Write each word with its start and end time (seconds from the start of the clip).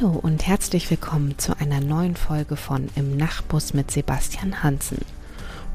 Hallo 0.00 0.18
und 0.22 0.46
herzlich 0.46 0.90
willkommen 0.90 1.38
zu 1.38 1.58
einer 1.58 1.80
neuen 1.80 2.14
Folge 2.14 2.56
von 2.56 2.88
Im 2.94 3.16
Nachtbus 3.16 3.74
mit 3.74 3.90
Sebastian 3.90 4.62
Hansen. 4.62 4.98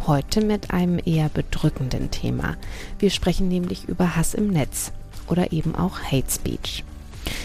Heute 0.05 0.41
mit 0.41 0.71
einem 0.71 0.99
eher 1.03 1.29
bedrückenden 1.29 2.11
Thema. 2.11 2.55
Wir 2.99 3.09
sprechen 3.09 3.47
nämlich 3.47 3.85
über 3.85 4.15
Hass 4.15 4.33
im 4.33 4.47
Netz 4.47 4.91
oder 5.27 5.51
eben 5.51 5.75
auch 5.75 5.99
Hate 5.99 6.29
Speech. 6.29 6.83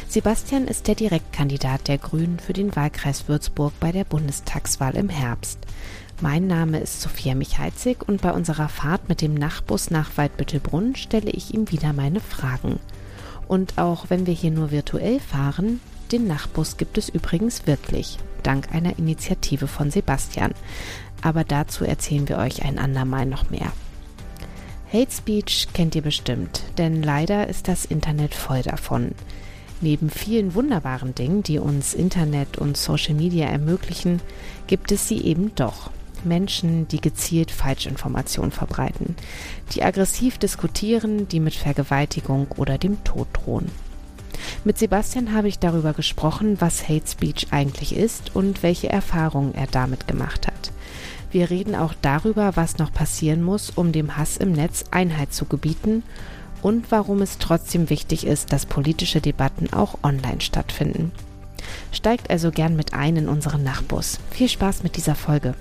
Sebastian 0.08 0.68
ist 0.68 0.86
der 0.86 0.94
Direktkandidat 0.94 1.88
der 1.88 1.98
Grünen 1.98 2.38
für 2.38 2.52
den 2.52 2.74
Wahlkreis 2.76 3.28
Würzburg 3.28 3.72
bei 3.80 3.90
der 3.90 4.04
Bundestagswahl 4.04 4.94
im 4.94 5.08
Herbst. 5.08 5.58
Mein 6.20 6.46
Name 6.46 6.78
ist 6.78 7.00
Sophia 7.00 7.34
Michalzig 7.34 8.06
und 8.06 8.20
bei 8.20 8.32
unserer 8.32 8.68
Fahrt 8.68 9.08
mit 9.08 9.20
dem 9.20 9.34
Nachtbus 9.34 9.90
nach 9.90 10.16
Waldbüttelbrunn 10.16 10.94
stelle 10.94 11.30
ich 11.30 11.54
ihm 11.54 11.70
wieder 11.70 11.92
meine 11.92 12.20
Fragen. 12.20 12.78
Und 13.48 13.78
auch 13.78 14.10
wenn 14.10 14.26
wir 14.26 14.34
hier 14.34 14.50
nur 14.50 14.70
virtuell 14.70 15.18
fahren, 15.18 15.80
den 16.12 16.26
Nachtbus 16.26 16.76
gibt 16.76 16.98
es 16.98 17.08
übrigens 17.08 17.66
wirklich, 17.66 18.18
dank 18.42 18.72
einer 18.72 18.98
Initiative 18.98 19.66
von 19.66 19.90
Sebastian. 19.90 20.52
Aber 21.22 21.44
dazu 21.44 21.84
erzählen 21.84 22.28
wir 22.28 22.38
euch 22.38 22.64
ein 22.64 22.78
andermal 22.78 23.26
noch 23.26 23.50
mehr. 23.50 23.72
Hate 24.92 25.12
Speech 25.12 25.68
kennt 25.74 25.94
ihr 25.94 26.02
bestimmt, 26.02 26.62
denn 26.78 27.02
leider 27.02 27.48
ist 27.48 27.68
das 27.68 27.84
Internet 27.84 28.34
voll 28.34 28.62
davon. 28.62 29.12
Neben 29.80 30.10
vielen 30.10 30.54
wunderbaren 30.54 31.14
Dingen, 31.14 31.42
die 31.42 31.58
uns 31.58 31.94
Internet 31.94 32.58
und 32.58 32.76
Social 32.76 33.14
Media 33.14 33.46
ermöglichen, 33.46 34.20
gibt 34.66 34.90
es 34.90 35.06
sie 35.06 35.20
eben 35.22 35.54
doch. 35.54 35.90
Menschen, 36.24 36.88
die 36.88 37.00
gezielt 37.00 37.50
Falschinformationen 37.50 38.50
verbreiten, 38.50 39.14
die 39.72 39.84
aggressiv 39.84 40.38
diskutieren, 40.38 41.28
die 41.28 41.38
mit 41.38 41.54
Vergewaltigung 41.54 42.48
oder 42.56 42.78
dem 42.78 43.04
Tod 43.04 43.28
drohen. 43.32 43.70
Mit 44.64 44.78
Sebastian 44.78 45.32
habe 45.34 45.48
ich 45.48 45.58
darüber 45.58 45.92
gesprochen, 45.92 46.60
was 46.60 46.88
Hate 46.88 47.06
Speech 47.06 47.48
eigentlich 47.50 47.96
ist 47.96 48.34
und 48.34 48.62
welche 48.62 48.88
Erfahrungen 48.88 49.54
er 49.54 49.66
damit 49.66 50.06
gemacht 50.06 50.46
hat. 50.46 50.72
Wir 51.30 51.50
reden 51.50 51.74
auch 51.74 51.94
darüber, 52.00 52.56
was 52.56 52.78
noch 52.78 52.92
passieren 52.92 53.42
muss, 53.42 53.70
um 53.70 53.92
dem 53.92 54.16
Hass 54.16 54.36
im 54.36 54.52
Netz 54.52 54.84
Einheit 54.90 55.32
zu 55.32 55.44
gebieten 55.44 56.02
und 56.62 56.90
warum 56.90 57.22
es 57.22 57.38
trotzdem 57.38 57.90
wichtig 57.90 58.26
ist, 58.26 58.52
dass 58.52 58.66
politische 58.66 59.20
Debatten 59.20 59.72
auch 59.72 59.98
online 60.02 60.40
stattfinden. 60.40 61.12
Steigt 61.92 62.30
also 62.30 62.50
gern 62.50 62.76
mit 62.76 62.94
ein 62.94 63.16
in 63.16 63.28
unseren 63.28 63.62
Nachbus. 63.62 64.18
Viel 64.30 64.48
Spaß 64.48 64.82
mit 64.82 64.96
dieser 64.96 65.14
Folge. 65.14 65.54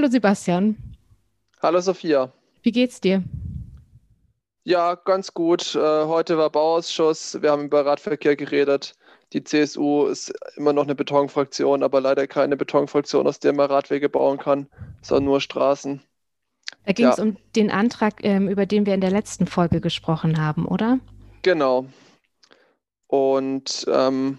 Hallo 0.00 0.10
Sebastian. 0.10 0.78
Hallo 1.60 1.78
Sophia. 1.78 2.32
Wie 2.62 2.72
geht's 2.72 3.02
dir? 3.02 3.22
Ja, 4.64 4.94
ganz 4.94 5.34
gut. 5.34 5.74
Äh, 5.74 5.78
heute 5.78 6.38
war 6.38 6.48
Bauausschuss. 6.48 7.42
Wir 7.42 7.50
haben 7.50 7.66
über 7.66 7.84
Radverkehr 7.84 8.34
geredet. 8.34 8.94
Die 9.34 9.44
CSU 9.44 10.06
ist 10.06 10.32
immer 10.56 10.72
noch 10.72 10.84
eine 10.84 10.94
Betonfraktion, 10.94 11.82
aber 11.82 12.00
leider 12.00 12.26
keine 12.26 12.56
Betonfraktion, 12.56 13.26
aus 13.26 13.40
der 13.40 13.52
man 13.52 13.70
Radwege 13.70 14.08
bauen 14.08 14.38
kann, 14.38 14.68
sondern 15.02 15.26
nur 15.26 15.42
Straßen. 15.42 16.00
Da 16.86 16.92
ging 16.94 17.06
es 17.06 17.18
ja. 17.18 17.22
um 17.22 17.36
den 17.54 17.70
Antrag, 17.70 18.24
ähm, 18.24 18.48
über 18.48 18.64
den 18.64 18.86
wir 18.86 18.94
in 18.94 19.02
der 19.02 19.10
letzten 19.10 19.46
Folge 19.46 19.82
gesprochen 19.82 20.40
haben, 20.40 20.64
oder? 20.64 20.98
Genau. 21.42 21.84
Und 23.06 23.84
ähm, 23.86 24.38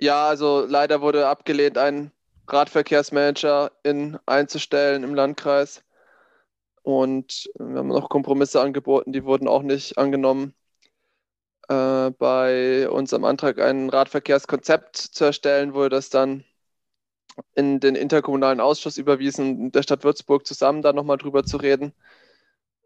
ja, 0.00 0.26
also 0.26 0.64
leider 0.66 1.02
wurde 1.02 1.28
abgelehnt 1.28 1.76
ein 1.76 2.12
Radverkehrsmanager 2.52 3.72
in, 3.82 4.18
einzustellen 4.26 5.04
im 5.04 5.14
Landkreis. 5.14 5.84
Und 6.82 7.50
wir 7.58 7.78
haben 7.78 7.88
noch 7.88 8.08
Kompromisse 8.08 8.60
angeboten, 8.60 9.12
die 9.12 9.24
wurden 9.24 9.48
auch 9.48 9.62
nicht 9.62 9.98
angenommen. 9.98 10.54
Äh, 11.68 12.10
bei 12.12 12.88
unserem 12.88 13.24
Antrag 13.24 13.58
ein 13.60 13.90
Radverkehrskonzept 13.90 14.96
zu 14.96 15.24
erstellen, 15.24 15.74
wurde 15.74 15.96
das 15.96 16.08
dann 16.10 16.44
in 17.54 17.80
den 17.80 17.94
interkommunalen 17.94 18.60
Ausschuss 18.60 18.98
überwiesen, 18.98 19.70
der 19.72 19.82
Stadt 19.82 20.04
Würzburg 20.04 20.46
zusammen 20.46 20.82
da 20.82 20.92
nochmal 20.92 21.18
drüber 21.18 21.44
zu 21.44 21.56
reden. 21.58 21.92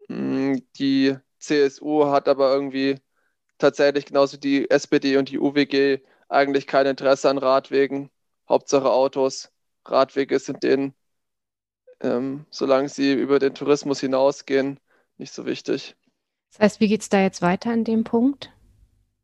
Mm, 0.07 0.57
die 0.77 1.15
CSU 1.39 2.05
hat 2.07 2.27
aber 2.27 2.53
irgendwie 2.53 2.99
tatsächlich 3.57 4.05
genauso 4.05 4.37
die 4.37 4.69
SPD 4.69 5.17
und 5.17 5.29
die 5.29 5.39
UWG 5.39 6.01
eigentlich 6.29 6.67
kein 6.67 6.87
Interesse 6.87 7.29
an 7.29 7.37
Radwegen, 7.37 8.11
Hauptsache 8.49 8.91
Autos. 8.91 9.52
Radwege 9.85 10.39
sind 10.39 10.63
denen, 10.63 10.93
ähm, 12.01 12.45
solange 12.49 12.89
sie 12.89 13.13
über 13.13 13.39
den 13.39 13.55
Tourismus 13.55 13.99
hinausgehen, 13.99 14.79
nicht 15.17 15.33
so 15.33 15.45
wichtig. 15.45 15.95
Das 16.51 16.59
heißt, 16.59 16.79
wie 16.79 16.87
geht 16.87 17.01
es 17.01 17.09
da 17.09 17.21
jetzt 17.21 17.41
weiter 17.41 17.71
an 17.71 17.83
dem 17.83 18.03
Punkt? 18.03 18.51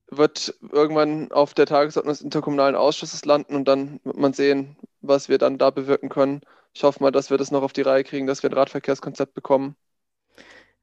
Wird 0.10 0.56
irgendwann 0.72 1.32
auf 1.32 1.54
der 1.54 1.68
Tagesordnung 1.68 2.14
des 2.14 2.22
interkommunalen 2.22 2.76
Ausschusses 2.76 3.26
landen 3.26 3.56
und 3.56 3.68
dann 3.68 4.00
wird 4.04 4.18
man 4.18 4.34
sehen, 4.34 4.76
was 5.02 5.30
wir 5.30 5.38
dann 5.38 5.60
da 5.60 5.70
bewirken 5.70 6.10
können. 6.10 6.42
Ich 6.74 6.84
hoffe 6.84 7.04
mal, 7.04 7.12
dass 7.12 7.30
wir 7.30 7.38
das 7.38 7.52
noch 7.52 7.62
auf 7.62 7.74
die 7.74 7.82
Reihe 7.82 8.04
kriegen, 8.04 8.26
dass 8.26 8.42
wir 8.42 8.50
ein 8.50 8.56
Radverkehrskonzept 8.56 9.34
bekommen. 9.34 9.76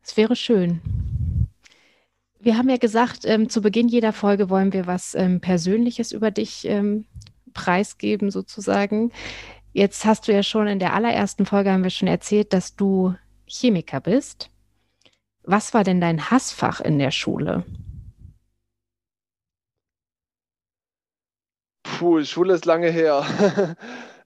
Es 0.03 0.17
wäre 0.17 0.37
schön. 0.37 0.81
Wir 2.39 2.57
haben 2.57 2.69
ja 2.69 2.77
gesagt, 2.77 3.25
ähm, 3.25 3.49
zu 3.49 3.61
Beginn 3.61 3.89
jeder 3.89 4.13
Folge 4.13 4.49
wollen 4.49 4.73
wir 4.73 4.87
was 4.87 5.17
ähm, 5.17 5.41
Persönliches 5.41 6.13
über 6.13 6.31
dich 6.31 6.65
ähm, 6.65 7.07
preisgeben, 7.55 8.31
sozusagen. 8.31 9.11
Jetzt 9.77 10.07
hast 10.07 10.27
du 10.27 10.33
ja 10.33 10.43
schon 10.43 10.69
in 10.69 10.79
der 10.79 10.95
allerersten 10.95 11.45
Folge 11.45 11.71
haben 11.71 11.83
wir 11.83 11.91
schon 11.91 12.09
erzählt, 12.09 12.55
dass 12.55 12.77
du 12.77 13.15
Chemiker 13.47 14.01
bist. 14.01 14.49
Was 15.43 15.75
war 15.75 15.85
denn 15.85 16.01
dein 16.01 16.31
Hassfach 16.31 16.81
in 16.81 16.99
der 16.99 17.11
Schule? 17.11 17.63
Puh, 21.83 22.25
Schule 22.25 22.55
ist 22.55 22.65
lange 22.65 22.89
her. 22.89 23.27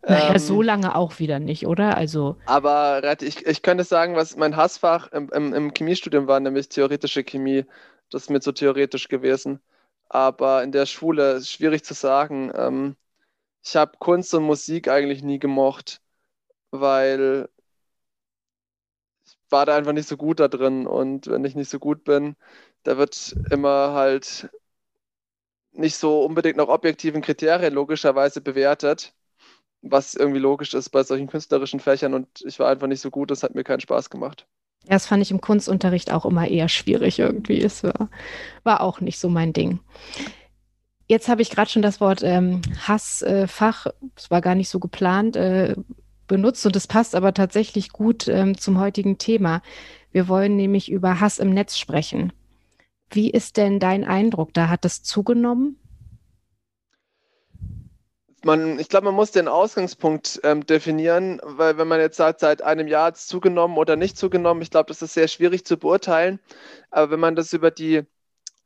Naja, 0.02 0.30
ähm, 0.32 0.38
so 0.38 0.62
lange 0.62 0.94
auch 0.94 1.18
wieder 1.18 1.40
nicht, 1.40 1.66
oder? 1.66 1.94
Also. 1.94 2.36
Aber 2.46 3.02
ich, 3.20 3.44
ich 3.44 3.60
könnte 3.60 3.84
sagen, 3.84 4.16
was 4.16 4.34
mein 4.34 4.56
Hassfach 4.56 5.12
im, 5.12 5.28
im, 5.28 5.52
im 5.52 5.74
Chemiestudium 5.74 6.26
war, 6.26 6.40
nämlich 6.40 6.70
theoretische 6.70 7.22
Chemie. 7.22 7.66
Das 8.08 8.22
ist 8.22 8.30
mir 8.30 8.40
zu 8.40 8.52
theoretisch 8.52 9.08
gewesen. 9.08 9.60
Aber 10.08 10.62
in 10.62 10.72
der 10.72 10.86
Schule 10.86 11.32
ist 11.32 11.50
schwierig 11.50 11.84
zu 11.84 11.92
sagen. 11.92 12.50
Ähm, 12.54 12.96
ich 13.62 13.76
habe 13.76 13.92
Kunst 13.98 14.34
und 14.34 14.44
Musik 14.44 14.88
eigentlich 14.88 15.22
nie 15.22 15.38
gemocht, 15.38 16.00
weil 16.70 17.48
ich 19.24 19.36
war 19.50 19.66
da 19.66 19.76
einfach 19.76 19.92
nicht 19.92 20.08
so 20.08 20.16
gut 20.16 20.40
da 20.40 20.48
drin. 20.48 20.86
Und 20.86 21.26
wenn 21.28 21.44
ich 21.44 21.54
nicht 21.54 21.70
so 21.70 21.78
gut 21.78 22.04
bin, 22.04 22.36
da 22.82 22.96
wird 22.98 23.34
immer 23.50 23.92
halt 23.92 24.50
nicht 25.72 25.96
so 25.96 26.22
unbedingt 26.24 26.56
nach 26.56 26.68
objektiven 26.68 27.22
Kriterien 27.22 27.74
logischerweise 27.74 28.40
bewertet, 28.40 29.14
was 29.82 30.14
irgendwie 30.14 30.40
logisch 30.40 30.74
ist 30.74 30.90
bei 30.90 31.02
solchen 31.02 31.28
künstlerischen 31.28 31.80
Fächern. 31.80 32.14
Und 32.14 32.28
ich 32.44 32.58
war 32.58 32.68
einfach 32.68 32.86
nicht 32.86 33.00
so 33.00 33.10
gut, 33.10 33.30
das 33.30 33.42
hat 33.42 33.54
mir 33.54 33.64
keinen 33.64 33.80
Spaß 33.80 34.10
gemacht. 34.10 34.46
Ja, 34.84 34.90
das 34.94 35.06
fand 35.06 35.22
ich 35.22 35.30
im 35.30 35.40
Kunstunterricht 35.40 36.10
auch 36.10 36.24
immer 36.24 36.48
eher 36.48 36.68
schwierig 36.68 37.18
irgendwie. 37.18 37.60
Es 37.60 37.84
war, 37.84 38.10
war 38.64 38.80
auch 38.80 39.00
nicht 39.00 39.18
so 39.18 39.28
mein 39.28 39.52
Ding. 39.52 39.80
Jetzt 41.10 41.28
habe 41.28 41.42
ich 41.42 41.50
gerade 41.50 41.68
schon 41.68 41.82
das 41.82 42.00
Wort 42.00 42.22
ähm, 42.22 42.62
Hassfach, 42.86 43.86
äh, 43.86 43.92
es 44.14 44.30
war 44.30 44.40
gar 44.40 44.54
nicht 44.54 44.68
so 44.68 44.78
geplant, 44.78 45.34
äh, 45.34 45.74
benutzt 46.28 46.64
und 46.66 46.76
es 46.76 46.86
passt 46.86 47.16
aber 47.16 47.34
tatsächlich 47.34 47.90
gut 47.90 48.28
ähm, 48.28 48.56
zum 48.56 48.78
heutigen 48.78 49.18
Thema. 49.18 49.60
Wir 50.12 50.28
wollen 50.28 50.54
nämlich 50.54 50.88
über 50.88 51.18
Hass 51.18 51.40
im 51.40 51.50
Netz 51.50 51.78
sprechen. 51.78 52.32
Wie 53.10 53.28
ist 53.28 53.56
denn 53.56 53.80
dein 53.80 54.04
Eindruck? 54.04 54.54
Da 54.54 54.68
hat 54.68 54.84
das 54.84 55.02
zugenommen? 55.02 55.80
Man, 58.44 58.78
ich 58.78 58.88
glaube, 58.88 59.06
man 59.06 59.16
muss 59.16 59.32
den 59.32 59.48
Ausgangspunkt 59.48 60.40
ähm, 60.44 60.64
definieren, 60.64 61.40
weil 61.42 61.76
wenn 61.76 61.88
man 61.88 61.98
jetzt 61.98 62.18
sagt, 62.18 62.38
seit 62.38 62.62
einem 62.62 62.86
Jahr 62.86 63.06
hat 63.06 63.16
es 63.16 63.26
zugenommen 63.26 63.78
oder 63.78 63.96
nicht 63.96 64.16
zugenommen, 64.16 64.62
ich 64.62 64.70
glaube, 64.70 64.86
das 64.86 65.02
ist 65.02 65.14
sehr 65.14 65.26
schwierig 65.26 65.64
zu 65.64 65.76
beurteilen. 65.76 66.38
Aber 66.92 67.10
wenn 67.10 67.20
man 67.20 67.34
das 67.34 67.52
über 67.52 67.72
die 67.72 68.04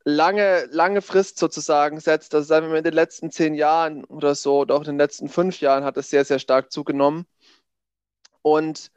lange, 0.05 0.67
lange 0.71 1.01
Frist 1.01 1.37
sozusagen 1.39 1.99
setzt. 1.99 2.33
Also 2.35 2.47
sagen 2.47 2.69
wir 2.69 2.77
in 2.77 2.83
den 2.83 2.93
letzten 2.93 3.31
zehn 3.31 3.55
Jahren 3.55 4.05
oder 4.05 4.35
so, 4.35 4.59
oder 4.59 4.75
auch 4.75 4.81
in 4.81 4.85
den 4.85 4.97
letzten 4.97 5.27
fünf 5.29 5.59
Jahren 5.59 5.83
hat 5.83 5.97
es 5.97 6.09
sehr, 6.09 6.23
sehr 6.25 6.39
stark 6.39 6.71
zugenommen. 6.71 7.25
Und 8.41 8.91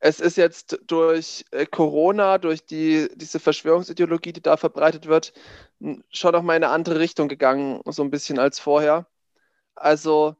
es 0.00 0.20
ist 0.20 0.36
jetzt 0.36 0.78
durch 0.86 1.44
äh, 1.52 1.66
Corona, 1.66 2.38
durch 2.38 2.64
die, 2.66 3.08
diese 3.14 3.40
Verschwörungsideologie, 3.40 4.32
die 4.32 4.42
da 4.42 4.56
verbreitet 4.56 5.06
wird, 5.06 5.32
schon 6.10 6.32
noch 6.32 6.42
mal 6.42 6.56
in 6.56 6.64
eine 6.64 6.72
andere 6.72 6.98
Richtung 7.00 7.28
gegangen, 7.28 7.80
so 7.86 8.02
ein 8.02 8.10
bisschen 8.10 8.38
als 8.38 8.58
vorher. 8.58 9.06
Also, 9.74 10.36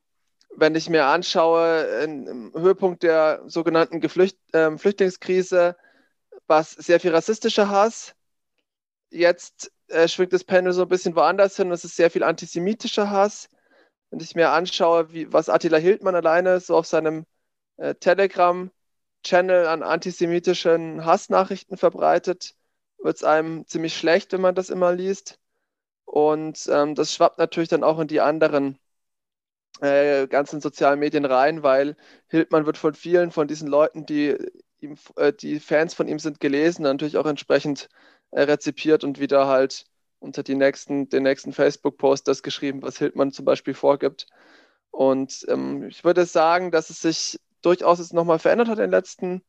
wenn 0.57 0.75
ich 0.75 0.89
mir 0.89 1.07
anschaue, 1.07 1.83
im 2.05 2.53
Höhepunkt 2.55 3.03
der 3.03 3.43
sogenannten 3.47 4.01
Geflücht 4.01 4.39
äh, 4.55 4.77
Flüchtlingskrise, 4.79 5.77
war 6.47 6.61
es 6.61 6.73
sehr 6.73 7.01
viel 7.01 7.15
rassistischer 7.15 7.69
Hass, 7.71 8.16
jetzt 9.11 9.73
äh, 9.89 10.09
schwingt 10.09 10.33
das 10.33 10.45
Panel 10.45 10.73
so 10.73 10.83
ein 10.83 10.89
bisschen 10.89 11.17
woanders 11.17 11.57
hin. 11.57 11.71
Es 11.71 11.85
ist 11.85 11.97
sehr 11.97 12.11
viel 12.11 12.23
antisemitischer 12.23 13.11
Hass. 13.11 13.49
Wenn 14.11 14.21
ich 14.21 14.35
mir 14.35 14.51
anschaue, 14.51 15.13
wie, 15.13 15.33
was 15.33 15.49
Attila 15.49 15.79
Hildmann 15.79 16.15
alleine 16.15 16.61
so 16.61 16.77
auf 16.77 16.87
seinem 16.87 17.27
äh, 17.77 17.95
Telegram-Channel 17.95 19.67
an 19.67 19.83
antisemitischen 19.83 21.05
Hassnachrichten 21.05 21.77
verbreitet, 21.77 22.55
wird 22.99 23.17
es 23.17 23.25
einem 23.25 23.67
ziemlich 23.67 23.97
schlecht, 23.97 24.33
wenn 24.33 24.41
man 24.41 24.55
das 24.55 24.71
immer 24.71 24.93
liest. 24.93 25.39
Und 26.05 26.67
ähm, 26.69 26.95
das 26.95 27.15
schwappt 27.15 27.39
natürlich 27.39 27.69
dann 27.69 27.85
auch 27.85 27.99
in 27.99 28.09
die 28.09 28.21
anderen 28.21 28.79
äh, 29.81 30.27
ganzen 30.29 30.61
sozialen 30.61 30.99
Medien 31.01 31.25
rein, 31.25 31.63
weil 31.63 31.97
Hildmann 32.29 32.67
wird 32.67 32.79
von 32.79 32.95
vielen 32.95 33.31
von 33.31 33.49
diesen 33.49 33.69
Leuten, 33.69 34.07
die 34.07 34.37
ihm, 34.81 34.97
äh, 35.17 35.33
die 35.33 35.61
Fans 35.61 35.95
von 35.95 36.09
ihm 36.09 36.19
sind, 36.19 36.41
gelesen, 36.41 36.83
natürlich 36.83 37.17
auch 37.17 37.27
entsprechend 37.27 37.89
rezipiert 38.45 39.05
und 39.05 39.21
wieder 39.21 39.47
halt 39.47 39.87
unter 40.19 40.43
die 40.43 40.55
nächsten, 40.55 41.09
den 41.09 41.23
nächsten 41.23 41.53
Facebook-Post 41.53 42.29
das 42.29 42.43
geschrieben, 42.43 42.83
was 42.83 42.99
Hildmann 42.99 43.33
zum 43.33 43.45
Beispiel 43.45 43.75
vorgibt. 43.75 44.27
Und 44.91 45.45
ähm, 45.49 45.85
ich 45.89 46.05
würde 46.05 46.25
sagen, 46.27 46.71
dass 46.71 46.91
es 46.91 47.01
sich 47.01 47.39
durchaus 47.63 47.99
jetzt 47.99 48.15
nochmal 48.15 48.39
verändert 48.39 48.69
hat 48.69 48.79
in 48.79 48.85
den 48.85 48.91
letzten 48.91 49.43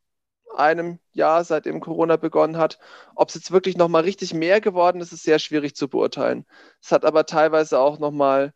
einem 0.54 0.98
Jahr, 1.12 1.44
seitdem 1.44 1.80
Corona 1.80 2.16
begonnen 2.16 2.56
hat. 2.56 2.78
Ob 3.14 3.28
es 3.28 3.34
jetzt 3.34 3.52
wirklich 3.52 3.76
nochmal 3.76 4.02
richtig 4.02 4.34
mehr 4.34 4.60
geworden 4.60 5.00
ist, 5.00 5.12
ist 5.12 5.22
sehr 5.22 5.38
schwierig 5.38 5.76
zu 5.76 5.88
beurteilen. 5.88 6.46
Es 6.82 6.92
hat 6.92 7.04
aber 7.04 7.26
teilweise 7.26 7.78
auch 7.78 7.98
nochmal 7.98 8.52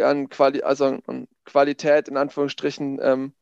an, 0.00 0.28
Quali 0.28 0.62
also 0.62 0.98
an 1.06 1.28
Qualität 1.44 2.08
in 2.08 2.16
Anführungsstrichen 2.16 2.98
ähm, 3.02 3.34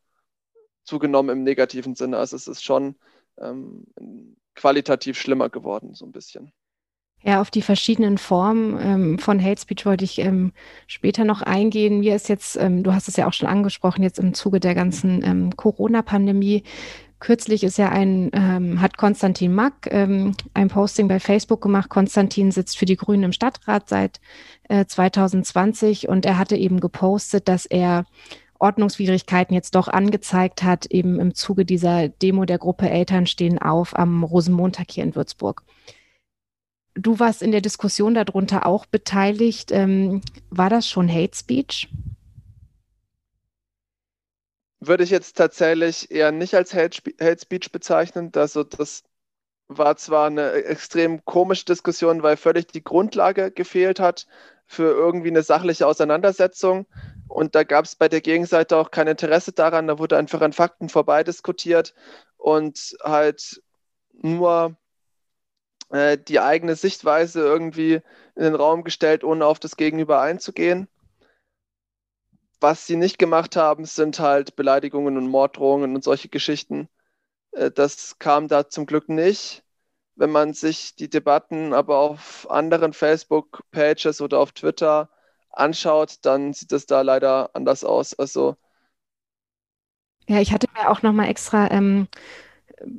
zugenommen 0.83 1.37
im 1.37 1.43
negativen 1.43 1.95
Sinne. 1.95 2.17
Also 2.17 2.35
es 2.35 2.47
ist 2.47 2.63
schon 2.63 2.95
ähm, 3.37 3.85
qualitativ 4.55 5.19
schlimmer 5.19 5.49
geworden, 5.49 5.93
so 5.93 6.05
ein 6.05 6.11
bisschen. 6.11 6.51
Ja, 7.25 7.39
auf 7.39 7.51
die 7.51 7.61
verschiedenen 7.61 8.17
Formen 8.17 8.77
ähm, 8.81 9.19
von 9.19 9.41
Hate 9.41 9.61
Speech 9.61 9.85
wollte 9.85 10.03
ich 10.03 10.19
ähm, 10.19 10.51
später 10.87 11.23
noch 11.23 11.41
eingehen. 11.41 12.01
Mir 12.01 12.15
ist 12.15 12.27
jetzt, 12.27 12.57
ähm, 12.57 12.83
du 12.83 12.93
hast 12.93 13.07
es 13.07 13.15
ja 13.15 13.27
auch 13.27 13.33
schon 13.33 13.47
angesprochen, 13.47 14.03
jetzt 14.03 14.19
im 14.19 14.33
Zuge 14.33 14.59
der 14.59 14.75
ganzen 14.75 15.23
ähm, 15.23 15.55
Corona-Pandemie. 15.55 16.63
Kürzlich 17.19 17.63
ist 17.63 17.77
ja 17.77 17.87
ein, 17.87 18.29
ähm, 18.33 18.81
hat 18.81 18.97
Konstantin 18.97 19.55
Mack 19.55 19.87
ähm, 19.89 20.35
ein 20.53 20.67
Posting 20.67 21.07
bei 21.07 21.21
Facebook 21.21 21.61
gemacht. 21.61 21.89
Konstantin 21.89 22.51
sitzt 22.51 22.77
für 22.77 22.85
die 22.85 22.97
Grünen 22.97 23.23
im 23.23 23.31
Stadtrat 23.31 23.87
seit 23.87 24.19
äh, 24.67 24.85
2020 24.85 26.09
und 26.09 26.25
er 26.25 26.37
hatte 26.37 26.57
eben 26.57 26.81
gepostet, 26.81 27.47
dass 27.47 27.65
er 27.65 28.03
Ordnungswidrigkeiten 28.59 29.53
jetzt 29.53 29.75
doch 29.75 29.87
angezeigt 29.87 30.63
hat, 30.63 30.85
eben 30.87 31.19
im 31.19 31.33
Zuge 31.33 31.65
dieser 31.65 32.09
Demo 32.09 32.45
der 32.45 32.57
Gruppe 32.57 32.89
Eltern 32.89 33.25
stehen 33.25 33.59
auf 33.59 33.97
am 33.97 34.23
Rosenmontag 34.23 34.91
hier 34.91 35.03
in 35.03 35.15
Würzburg. 35.15 35.63
Du 36.95 37.19
warst 37.19 37.41
in 37.41 37.51
der 37.51 37.61
Diskussion 37.61 38.13
darunter 38.13 38.65
auch 38.65 38.85
beteiligt. 38.85 39.71
Ähm, 39.71 40.21
war 40.49 40.69
das 40.69 40.87
schon 40.87 41.11
Hate 41.11 41.35
Speech? 41.35 41.89
Würde 44.79 45.03
ich 45.03 45.09
jetzt 45.09 45.37
tatsächlich 45.37 46.11
eher 46.11 46.31
nicht 46.31 46.53
als 46.53 46.73
Hate, 46.73 47.01
Hate 47.19 47.41
Speech 47.41 47.71
bezeichnen. 47.71 48.31
Also 48.35 48.63
das 48.63 49.03
war 49.67 49.95
zwar 49.97 50.27
eine 50.27 50.51
extrem 50.51 51.23
komische 51.25 51.65
Diskussion, 51.65 52.21
weil 52.21 52.37
völlig 52.37 52.67
die 52.67 52.83
Grundlage 52.83 53.51
gefehlt 53.51 53.99
hat 53.99 54.27
für 54.65 54.91
irgendwie 54.91 55.29
eine 55.29 55.43
sachliche 55.43 55.87
Auseinandersetzung. 55.87 56.85
Und 57.33 57.55
da 57.55 57.63
gab 57.63 57.85
es 57.85 57.95
bei 57.95 58.07
der 58.09 58.21
Gegenseite 58.21 58.77
auch 58.77 58.91
kein 58.91 59.07
Interesse 59.07 59.53
daran. 59.53 59.87
Da 59.87 59.97
wurde 59.97 60.17
einfach 60.17 60.41
an 60.41 60.53
Fakten 60.53 60.87
vorbei 60.87 61.23
diskutiert 61.23 61.95
und 62.37 62.95
halt 63.03 63.63
nur 64.11 64.77
äh, 65.89 66.15
die 66.19 66.39
eigene 66.39 66.75
Sichtweise 66.75 67.41
irgendwie 67.41 68.01
in 68.35 68.43
den 68.43 68.53
Raum 68.53 68.83
gestellt, 68.83 69.23
ohne 69.23 69.47
auf 69.47 69.59
das 69.59 69.77
Gegenüber 69.77 70.21
einzugehen. 70.21 70.87
Was 72.59 72.85
sie 72.85 72.97
nicht 72.97 73.17
gemacht 73.17 73.55
haben, 73.55 73.85
sind 73.85 74.19
halt 74.19 74.55
Beleidigungen 74.55 75.17
und 75.17 75.27
Morddrohungen 75.27 75.95
und 75.95 76.03
solche 76.03 76.29
Geschichten. 76.29 76.87
Äh, 77.51 77.71
das 77.71 78.19
kam 78.19 78.47
da 78.47 78.69
zum 78.69 78.85
Glück 78.85 79.09
nicht. 79.09 79.63
Wenn 80.15 80.29
man 80.29 80.53
sich 80.53 80.95
die 80.95 81.09
Debatten 81.09 81.73
aber 81.73 81.97
auf 81.97 82.47
anderen 82.51 82.93
Facebook-Pages 82.93 84.21
oder 84.21 84.37
auf 84.37 84.51
Twitter 84.51 85.09
anschaut, 85.53 86.17
dann 86.23 86.53
sieht 86.53 86.71
es 86.71 86.85
da 86.85 87.01
leider 87.01 87.49
anders 87.53 87.83
aus. 87.83 88.13
Also 88.13 88.55
ja, 90.27 90.39
ich 90.39 90.53
hatte 90.53 90.67
mir 90.73 90.89
auch 90.89 91.01
noch 91.01 91.13
mal 91.13 91.27
extra 91.27 91.69
ähm, 91.71 92.07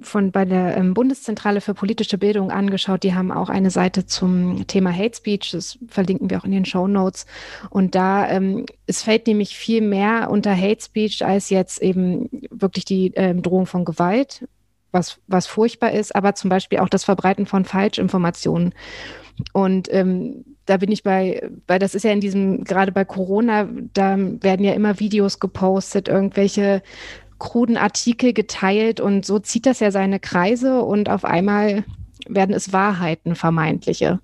von 0.03 0.31
bei 0.33 0.45
der 0.45 0.77
ähm, 0.77 0.95
Bundeszentrale 0.95 1.61
für 1.61 1.75
politische 1.75 2.19
Bildung 2.19 2.51
angeschaut. 2.51 3.03
Die 3.03 3.15
haben 3.15 3.33
auch 3.33 3.49
eine 3.49 3.71
Seite 3.71 4.06
zum 4.06 4.67
Thema 4.67 4.93
Hate 4.93 5.17
Speech. 5.17 5.51
Das 5.53 5.79
verlinken 5.89 6.31
wir 6.31 6.39
auch 6.39 6.45
in 6.45 6.53
den 6.53 6.65
Show 6.65 6.87
Notes. 6.87 7.27
Und 7.71 7.95
da 7.95 8.29
ähm, 8.29 8.67
es 8.87 9.03
fällt 9.03 9.27
nämlich 9.27 9.56
viel 9.56 9.81
mehr 9.81 10.31
unter 10.31 10.56
Hate 10.56 10.83
Speech 10.83 11.25
als 11.25 11.51
jetzt 11.51 11.83
eben 11.83 12.29
wirklich 12.51 12.85
die 12.85 13.12
ähm, 13.15 13.43
Drohung 13.43 13.67
von 13.67 13.85
Gewalt, 13.85 14.47
was 14.94 15.20
was 15.26 15.46
furchtbar 15.46 15.93
ist, 15.93 16.17
aber 16.17 16.35
zum 16.35 16.49
Beispiel 16.49 16.79
auch 16.79 16.88
das 16.88 17.05
Verbreiten 17.05 17.46
von 17.46 17.64
Falschinformationen. 17.64 18.75
Und 19.52 19.93
ähm, 19.93 20.44
da 20.67 20.76
bin 20.79 20.91
ich 20.93 21.02
bei, 21.02 21.50
weil 21.67 21.79
das 21.79 21.94
ist 21.94 22.05
ja 22.05 22.12
in 22.12 22.20
diesem, 22.20 22.64
gerade 22.64 22.93
bei 22.93 23.05
Corona, 23.05 23.69
da 23.93 24.17
werden 24.19 24.64
ja 24.64 24.73
immer 24.73 25.00
Videos 25.00 25.41
gepostet, 25.41 26.08
irgendwelche 26.08 26.82
kruden 27.38 27.76
Artikel 27.76 28.32
geteilt 28.32 29.00
und 29.00 29.26
so 29.26 29.38
zieht 29.38 29.67
das 29.67 29.81
ja 29.81 29.91
seine 29.91 30.20
Kreise 30.20 30.82
und 30.82 31.11
auf 31.11 31.25
einmal 31.25 31.85
werden 32.26 32.55
es 32.55 32.73
Wahrheiten, 32.73 33.35
vermeintliche. 33.35 34.20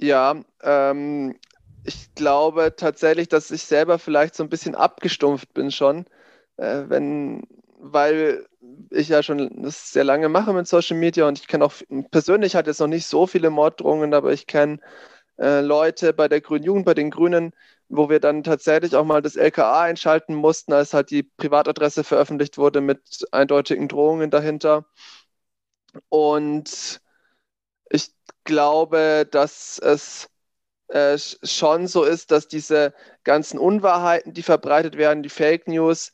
Ja, 0.00 0.42
ähm, 0.62 1.36
ich 1.84 2.14
glaube 2.14 2.74
tatsächlich, 2.76 3.28
dass 3.28 3.50
ich 3.50 3.62
selber 3.62 3.98
vielleicht 3.98 4.34
so 4.34 4.42
ein 4.42 4.48
bisschen 4.48 4.74
abgestumpft 4.74 5.52
bin 5.54 5.70
schon, 5.70 6.06
äh, 6.56 6.84
wenn, 6.88 7.42
weil 7.86 8.46
ich 8.90 9.08
ja 9.08 9.22
schon 9.22 9.62
das 9.62 9.92
sehr 9.92 10.04
lange 10.04 10.28
mache 10.30 10.52
mit 10.54 10.66
Social 10.66 10.96
Media 10.96 11.28
und 11.28 11.38
ich 11.38 11.46
kenne 11.46 11.64
auch 11.66 11.74
persönlich 12.10 12.56
hat 12.56 12.66
jetzt 12.66 12.80
noch 12.80 12.86
nicht 12.86 13.06
so 13.06 13.26
viele 13.26 13.50
Morddrohungen, 13.50 14.14
aber 14.14 14.32
ich 14.32 14.46
kenne 14.46 14.78
äh, 15.38 15.60
Leute 15.60 16.12
bei 16.14 16.28
der 16.28 16.40
Grünen 16.40 16.64
Jugend, 16.64 16.86
bei 16.86 16.94
den 16.94 17.10
Grünen, 17.10 17.52
wo 17.88 18.08
wir 18.10 18.20
dann 18.20 18.42
tatsächlich 18.44 18.96
auch 18.96 19.04
mal 19.04 19.22
das 19.22 19.36
LKA 19.36 19.82
einschalten 19.82 20.34
mussten, 20.34 20.72
als 20.72 20.94
halt 20.94 21.10
die 21.10 21.24
Privatadresse 21.24 22.04
veröffentlicht 22.04 22.58
wurde 22.58 22.80
mit 22.80 23.26
eindeutigen 23.32 23.88
Drohungen 23.88 24.30
dahinter. 24.30 24.86
Und 26.08 27.00
ich 27.90 28.12
glaube, 28.44 29.26
dass 29.30 29.78
es 29.78 30.28
äh, 30.88 31.18
schon 31.18 31.86
so 31.88 32.04
ist, 32.04 32.30
dass 32.30 32.48
diese 32.48 32.94
ganzen 33.24 33.58
Unwahrheiten, 33.58 34.34
die 34.34 34.42
verbreitet 34.42 34.96
werden, 34.96 35.22
die 35.22 35.28
Fake 35.30 35.68
News, 35.68 36.12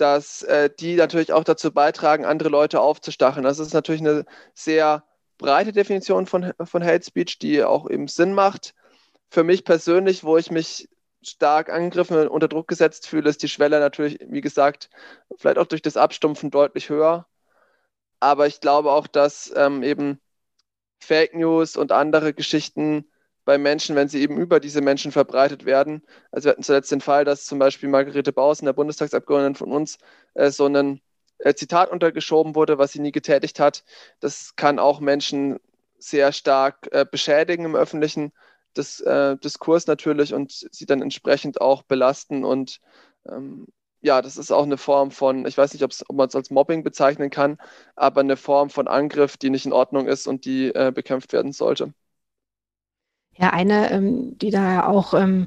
dass 0.00 0.42
äh, 0.42 0.70
die 0.78 0.96
natürlich 0.96 1.32
auch 1.32 1.44
dazu 1.44 1.72
beitragen, 1.72 2.24
andere 2.24 2.48
Leute 2.48 2.80
aufzustacheln. 2.80 3.44
Das 3.44 3.58
ist 3.58 3.74
natürlich 3.74 4.00
eine 4.00 4.24
sehr 4.54 5.04
breite 5.38 5.72
Definition 5.72 6.26
von, 6.26 6.52
von 6.62 6.84
Hate 6.84 7.04
Speech, 7.04 7.38
die 7.38 7.62
auch 7.64 7.88
eben 7.88 8.08
Sinn 8.08 8.34
macht. 8.34 8.74
Für 9.30 9.44
mich 9.44 9.64
persönlich, 9.64 10.24
wo 10.24 10.36
ich 10.36 10.50
mich 10.50 10.88
stark 11.22 11.70
angegriffen 11.70 12.16
und 12.16 12.28
unter 12.28 12.48
Druck 12.48 12.68
gesetzt 12.68 13.06
fühle, 13.06 13.30
ist 13.30 13.42
die 13.42 13.48
Schwelle 13.48 13.80
natürlich, 13.80 14.18
wie 14.26 14.40
gesagt, 14.40 14.90
vielleicht 15.36 15.58
auch 15.58 15.66
durch 15.66 15.82
das 15.82 15.96
Abstumpfen 15.96 16.50
deutlich 16.50 16.88
höher. 16.88 17.26
Aber 18.20 18.46
ich 18.46 18.60
glaube 18.60 18.92
auch, 18.92 19.06
dass 19.06 19.52
ähm, 19.56 19.82
eben 19.82 20.20
Fake 21.00 21.34
News 21.34 21.76
und 21.76 21.92
andere 21.92 22.34
Geschichten 22.34 23.09
bei 23.50 23.58
Menschen, 23.58 23.96
wenn 23.96 24.06
sie 24.06 24.22
eben 24.22 24.38
über 24.38 24.60
diese 24.60 24.80
Menschen 24.80 25.10
verbreitet 25.10 25.64
werden. 25.64 26.02
Also 26.30 26.44
wir 26.46 26.52
hatten 26.52 26.62
zuletzt 26.62 26.92
den 26.92 27.00
Fall, 27.00 27.24
dass 27.24 27.46
zum 27.46 27.58
Beispiel 27.58 27.88
Margarete 27.88 28.32
Bausen, 28.32 28.64
der 28.64 28.74
Bundestagsabgeordneten 28.74 29.56
von 29.56 29.72
uns, 29.72 29.98
äh, 30.34 30.50
so 30.52 30.66
ein 30.66 31.00
äh, 31.38 31.52
Zitat 31.54 31.90
untergeschoben 31.90 32.54
wurde, 32.54 32.78
was 32.78 32.92
sie 32.92 33.00
nie 33.00 33.10
getätigt 33.10 33.58
hat. 33.58 33.82
Das 34.20 34.54
kann 34.54 34.78
auch 34.78 35.00
Menschen 35.00 35.58
sehr 35.98 36.30
stark 36.30 36.88
äh, 36.92 37.04
beschädigen 37.10 37.64
im 37.64 37.74
öffentlichen 37.74 38.30
Dis 38.76 39.00
äh, 39.00 39.36
Diskurs 39.38 39.88
natürlich 39.88 40.32
und 40.32 40.52
sie 40.70 40.86
dann 40.86 41.02
entsprechend 41.02 41.60
auch 41.60 41.82
belasten. 41.82 42.44
Und 42.44 42.80
ähm, 43.28 43.66
ja, 44.00 44.22
das 44.22 44.36
ist 44.36 44.52
auch 44.52 44.62
eine 44.62 44.78
Form 44.78 45.10
von, 45.10 45.44
ich 45.44 45.58
weiß 45.58 45.72
nicht, 45.72 45.82
ob 45.82 45.90
man 46.12 46.28
es 46.28 46.36
als 46.36 46.50
Mobbing 46.50 46.84
bezeichnen 46.84 47.30
kann, 47.30 47.58
aber 47.96 48.20
eine 48.20 48.36
Form 48.36 48.70
von 48.70 48.86
Angriff, 48.86 49.36
die 49.36 49.50
nicht 49.50 49.66
in 49.66 49.72
Ordnung 49.72 50.06
ist 50.06 50.28
und 50.28 50.44
die 50.44 50.68
äh, 50.72 50.92
bekämpft 50.94 51.32
werden 51.32 51.50
sollte. 51.50 51.92
Ja, 53.36 53.50
eine, 53.50 53.90
ähm, 53.90 54.38
die 54.38 54.50
da 54.50 54.72
ja 54.72 54.86
auch 54.86 55.14
ähm, 55.14 55.46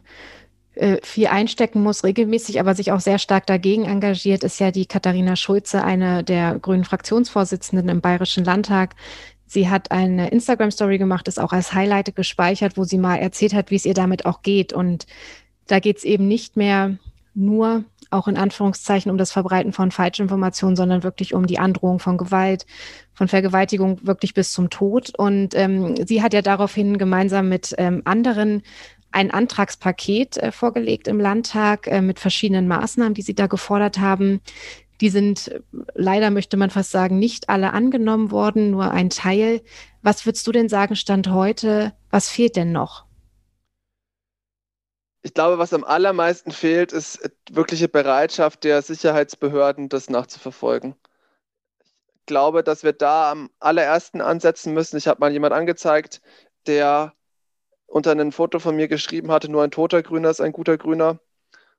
äh, 0.75 0.97
viel 1.03 1.27
einstecken 1.27 1.83
muss, 1.83 2.03
regelmäßig, 2.03 2.59
aber 2.59 2.73
sich 2.73 2.91
auch 2.91 2.99
sehr 2.99 3.19
stark 3.19 3.45
dagegen 3.45 3.85
engagiert, 3.85 4.43
ist 4.43 4.59
ja 4.59 4.71
die 4.71 4.87
Katharina 4.87 5.35
Schulze, 5.35 5.83
eine 5.83 6.23
der 6.23 6.57
grünen 6.57 6.83
Fraktionsvorsitzenden 6.83 7.89
im 7.89 8.01
Bayerischen 8.01 8.43
Landtag. 8.43 8.95
Sie 9.45 9.69
hat 9.69 9.91
eine 9.91 10.29
Instagram-Story 10.29 10.97
gemacht, 10.97 11.27
ist 11.27 11.39
auch 11.39 11.53
als 11.53 11.73
Highlight 11.73 12.15
gespeichert, 12.15 12.75
wo 12.75 12.85
sie 12.85 12.97
mal 12.97 13.17
erzählt 13.17 13.53
hat, 13.53 13.69
wie 13.69 13.75
es 13.75 13.85
ihr 13.85 13.93
damit 13.93 14.25
auch 14.25 14.41
geht. 14.41 14.73
Und 14.73 15.05
da 15.67 15.79
geht 15.79 15.97
es 15.97 16.03
eben 16.03 16.27
nicht 16.27 16.57
mehr 16.57 16.97
nur 17.35 17.83
auch 18.13 18.27
in 18.27 18.37
Anführungszeichen 18.37 19.11
um 19.11 19.17
das 19.17 19.31
Verbreiten 19.31 19.73
von 19.73 19.91
Falschinformationen, 19.91 20.75
sondern 20.75 21.03
wirklich 21.03 21.33
um 21.33 21.47
die 21.47 21.59
Androhung 21.59 21.99
von 21.99 22.17
Gewalt, 22.17 22.65
von 23.13 23.27
Vergewaltigung 23.27 23.99
wirklich 24.05 24.33
bis 24.33 24.53
zum 24.53 24.69
Tod. 24.69 25.11
Und 25.17 25.55
ähm, 25.55 25.95
sie 26.05 26.21
hat 26.21 26.33
ja 26.33 26.41
daraufhin 26.41 26.97
gemeinsam 26.97 27.49
mit 27.49 27.73
ähm, 27.77 28.01
anderen 28.05 28.63
ein 29.11 29.31
Antragspaket 29.31 30.37
äh, 30.37 30.51
vorgelegt 30.51 31.07
im 31.07 31.19
Landtag 31.19 31.87
äh, 31.87 32.01
mit 32.01 32.19
verschiedenen 32.19 32.67
Maßnahmen, 32.67 33.13
die 33.13 33.21
sie 33.21 33.35
da 33.35 33.47
gefordert 33.47 33.99
haben. 33.99 34.41
Die 35.01 35.09
sind 35.09 35.61
leider, 35.93 36.29
möchte 36.29 36.57
man 36.57 36.69
fast 36.69 36.91
sagen, 36.91 37.19
nicht 37.19 37.49
alle 37.49 37.73
angenommen 37.73 38.31
worden, 38.31 38.71
nur 38.71 38.91
ein 38.91 39.09
Teil. 39.09 39.61
Was 40.01 40.25
würdest 40.25 40.45
du 40.47 40.51
denn 40.51 40.69
sagen, 40.69 40.95
Stand 40.95 41.29
heute? 41.29 41.93
Was 42.09 42.29
fehlt 42.29 42.55
denn 42.55 42.71
noch? 42.71 43.05
Ich 45.25 45.33
glaube, 45.33 45.57
was 45.57 45.73
am 45.73 45.85
allermeisten 45.85 46.51
fehlt, 46.51 46.91
ist 46.91 47.31
wirkliche 47.49 47.87
Bereitschaft 47.87 48.65
der 48.65 48.81
Sicherheitsbehörden, 48.81 49.87
das 49.87 50.09
nachzuverfolgen. 50.09 50.95
Ich 52.15 52.25
glaube, 52.25 52.61
dass 52.61 52.83
wir 52.83 52.91
da 52.91 53.31
am 53.31 53.49
allerersten 53.59 54.19
ansetzen 54.19 54.73
müssen. 54.73 54.97
Ich 54.97 55.07
habe 55.07 55.21
mal 55.21 55.31
jemand 55.31 55.53
angezeigt, 55.53 56.21
der 56.67 57.13
unter 57.85 58.11
ein 58.11 58.33
Foto 58.33 58.59
von 58.59 58.75
mir 58.75 58.89
geschrieben 58.89 59.31
hatte, 59.31 59.49
nur 59.49 59.63
ein 59.63 59.71
toter 59.71 60.03
Grüner 60.03 60.29
ist 60.29 60.41
ein 60.41 60.51
guter 60.51 60.77
Grüner. 60.77 61.19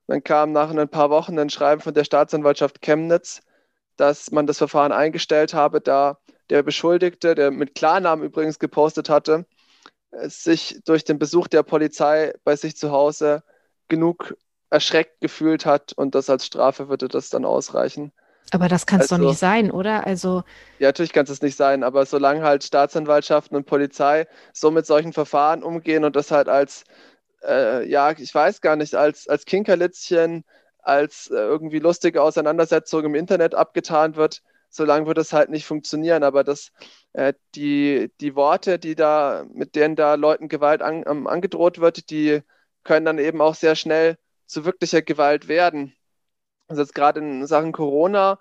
Dann 0.07 0.25
kam 0.25 0.53
nach 0.53 0.71
ein 0.71 0.89
paar 0.89 1.11
Wochen 1.11 1.39
ein 1.39 1.51
Schreiben 1.51 1.83
von 1.83 1.93
der 1.93 2.05
Staatsanwaltschaft 2.05 2.81
Chemnitz, 2.81 3.43
dass 3.97 4.31
man 4.31 4.47
das 4.47 4.59
Verfahren 4.59 4.93
eingestellt 4.93 5.53
habe, 5.53 5.81
da 5.83 6.19
der 6.51 6.63
Beschuldigte, 6.63 7.35
der 7.35 7.51
mit 7.51 7.75
Klarnamen 7.75 8.25
übrigens 8.25 8.59
gepostet 8.59 9.11
hatte, 9.11 9.47
sich 10.23 10.80
durch 10.85 11.04
den 11.04 11.18
Besuch 11.18 11.49
der 11.49 11.62
Polizei 11.62 12.33
bei 12.44 12.56
sich 12.56 12.76
zu 12.76 12.90
Hause 12.92 13.42
genug 13.88 14.37
erschreckt 14.71 15.21
gefühlt 15.21 15.66
hat 15.66 15.92
und 15.92 16.14
das 16.14 16.30
als 16.30 16.47
Strafe 16.47 16.88
würde 16.88 17.09
das 17.09 17.30
dann 17.30 17.44
ausreichen. 17.44 18.12
Aber 18.50 18.68
das 18.68 18.87
kann 18.87 19.00
es 19.00 19.11
also, 19.11 19.23
doch 19.23 19.30
nicht 19.30 19.38
sein, 19.38 19.71
oder? 19.71 20.06
Also 20.06 20.42
ja, 20.78 20.88
natürlich 20.88 21.12
kann 21.12 21.26
es 21.26 21.42
nicht 21.42 21.56
sein, 21.56 21.83
aber 21.83 22.06
solange 22.06 22.42
halt 22.42 22.62
Staatsanwaltschaften 22.62 23.56
und 23.56 23.66
Polizei 23.66 24.26
so 24.52 24.71
mit 24.71 24.87
solchen 24.87 25.12
Verfahren 25.12 25.62
umgehen 25.62 26.04
und 26.04 26.14
das 26.14 26.30
halt 26.30 26.49
als, 26.49 26.85
äh, 27.47 27.88
ja, 27.88 28.12
ich 28.12 28.35
weiß 28.35 28.61
gar 28.61 28.76
nicht, 28.76 28.94
als, 28.94 29.28
als 29.28 29.44
Kinkerlitzchen, 29.44 30.44
als 30.83 31.30
äh, 31.30 31.37
irgendwie 31.37 31.78
lustige 31.78 32.23
Auseinandersetzung 32.23 33.04
im 33.04 33.14
Internet 33.14 33.54
abgetan 33.54 34.16
wird, 34.16 34.42
solange 34.75 35.07
wird 35.07 35.19
es 35.19 35.33
halt 35.33 35.50
nicht 35.50 35.66
funktionieren. 35.66 36.25
Aber 36.25 36.45
das, 36.45 36.73
äh, 37.12 37.35
die, 37.54 38.12
die 38.21 38.35
Worte, 38.35 38.78
die 38.78 38.95
da, 38.97 39.45
mit 39.52 39.76
denen 39.76 39.97
da 39.97 40.14
Leuten 40.14 40.49
Gewalt 40.49 40.83
an, 40.83 41.04
um, 41.04 41.26
angedroht 41.26 41.78
wird, 41.81 42.11
die 42.11 42.43
können 42.83 43.07
dann 43.07 43.19
eben 43.19 43.40
auch 43.40 43.54
sehr 43.54 43.76
schnell 43.76 44.19
zu 44.47 44.64
wirklicher 44.64 45.02
Gewalt 45.02 45.49
werden. 45.49 45.95
Also 46.69 46.83
jetzt 46.83 46.95
gerade 46.95 47.21
in 47.21 47.47
Sachen 47.47 47.73
Corona 47.73 48.38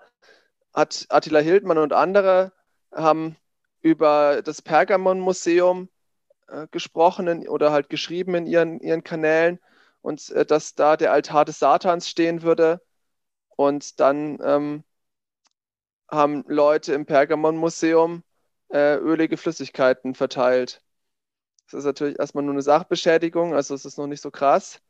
hat 0.74 1.06
Attila 1.08 1.40
Hildmann 1.40 1.78
und 1.78 1.92
andere 1.92 2.52
haben 2.92 3.36
über 3.82 4.42
das 4.42 4.62
Pergamon-Museum 4.62 5.88
äh, 6.48 6.66
gesprochen 6.70 7.28
in, 7.28 7.48
oder 7.48 7.70
halt 7.72 7.88
geschrieben 7.90 8.34
in 8.34 8.46
ihren, 8.46 8.80
ihren 8.80 9.04
Kanälen 9.04 9.60
und 10.02 10.30
äh, 10.30 10.44
dass 10.44 10.74
da 10.74 10.96
der 10.96 11.12
Altar 11.12 11.44
des 11.44 11.58
Satans 11.58 12.08
stehen 12.08 12.42
würde. 12.42 12.80
Und 13.56 14.00
dann 14.00 14.38
ähm, 14.42 14.84
haben 16.14 16.44
Leute 16.48 16.94
im 16.94 17.06
Pergamon-Museum 17.06 18.22
äh, 18.70 18.96
ölige 18.96 19.36
Flüssigkeiten 19.36 20.14
verteilt. 20.14 20.82
Das 21.66 21.80
ist 21.80 21.84
natürlich 21.84 22.18
erstmal 22.18 22.44
nur 22.44 22.54
eine 22.54 22.62
Sachbeschädigung, 22.62 23.54
also 23.54 23.74
es 23.74 23.84
ist 23.84 23.98
noch 23.98 24.06
nicht 24.06 24.22
so 24.22 24.30
krass 24.30 24.80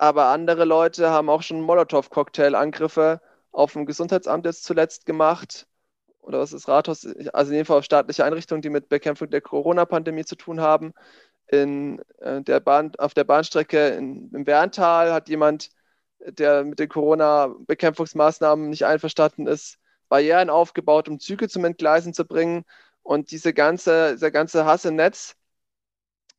aber 0.00 0.28
andere 0.28 0.64
Leute 0.64 1.10
haben 1.10 1.28
auch 1.28 1.42
schon 1.42 1.60
Molotow-Cocktail-Angriffe 1.60 3.20
auf 3.52 3.74
dem 3.74 3.84
Gesundheitsamt 3.84 4.46
jetzt 4.46 4.64
zuletzt 4.64 5.04
gemacht. 5.04 5.66
Oder 6.20 6.38
was 6.38 6.54
ist 6.54 6.68
Rathaus? 6.68 7.06
Also 7.34 7.50
in 7.50 7.56
jedem 7.56 7.66
Fall 7.66 7.78
auf 7.78 7.84
staatliche 7.84 8.24
Einrichtungen, 8.24 8.62
die 8.62 8.70
mit 8.70 8.88
Bekämpfung 8.88 9.28
der 9.28 9.42
Corona-Pandemie 9.42 10.24
zu 10.24 10.36
tun 10.36 10.60
haben. 10.60 10.94
In 11.48 12.00
äh, 12.20 12.40
der 12.42 12.60
Bahn, 12.60 12.92
auf 12.96 13.12
der 13.12 13.24
Bahnstrecke 13.24 13.88
in, 13.88 14.30
im 14.32 14.46
Werntal 14.46 15.12
hat 15.12 15.28
jemand, 15.28 15.68
der 16.20 16.64
mit 16.64 16.78
den 16.78 16.88
Corona-Bekämpfungsmaßnahmen 16.88 18.70
nicht 18.70 18.86
einverstanden 18.86 19.46
ist, 19.46 19.78
Barrieren 20.10 20.50
aufgebaut, 20.50 21.08
um 21.08 21.18
Züge 21.18 21.48
zum 21.48 21.64
Entgleisen 21.64 22.12
zu 22.12 22.26
bringen. 22.26 22.64
Und 23.02 23.30
diese 23.30 23.54
ganze, 23.54 24.12
dieser 24.12 24.30
ganze 24.30 24.66
Hass 24.66 24.84
im 24.84 24.96
Netz, 24.96 25.36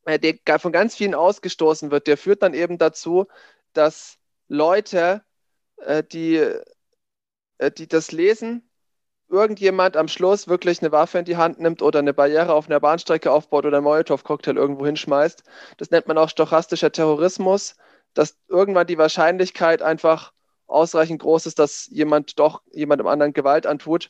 äh, 0.06 0.20
der 0.20 0.60
von 0.60 0.72
ganz 0.72 0.96
vielen 0.96 1.16
ausgestoßen 1.16 1.90
wird, 1.92 2.08
der 2.08 2.18
führt 2.18 2.44
dann 2.44 2.54
eben 2.54 2.78
dazu, 2.78 3.28
dass 3.74 4.20
Leute, 4.48 5.24
äh, 5.78 6.04
die, 6.04 6.36
äh, 7.58 7.72
die 7.72 7.88
das 7.88 8.12
lesen, 8.12 8.70
irgendjemand 9.30 9.98
am 9.98 10.08
Schluss 10.08 10.48
wirklich 10.48 10.82
eine 10.82 10.92
Waffe 10.92 11.20
in 11.20 11.26
die 11.26 11.38
Hand 11.38 11.60
nimmt 11.60 11.82
oder 11.82 12.00
eine 12.00 12.14
Barriere 12.14 12.54
auf 12.54 12.68
einer 12.68 12.80
Bahnstrecke 12.80 13.32
aufbaut 13.32 13.66
oder 13.66 13.78
einen 13.78 13.86
Molotow-Cocktail 13.86 14.58
irgendwo 14.58 14.86
hinschmeißt. 14.86 15.44
Das 15.78 15.92
nennt 15.92 16.08
man 16.08 16.18
auch 16.18 16.30
stochastischer 16.30 16.92
Terrorismus, 16.92 17.76
dass 18.14 18.38
irgendwann 18.50 18.88
die 18.88 18.98
Wahrscheinlichkeit 18.98 19.82
einfach 19.82 20.34
ausreichend 20.72 21.22
groß 21.22 21.46
ist, 21.46 21.60
dass 21.60 21.88
jemand 21.88 22.40
doch 22.40 22.62
jemandem 22.72 23.08
anderen 23.08 23.34
Gewalt 23.34 23.66
antut. 23.66 24.10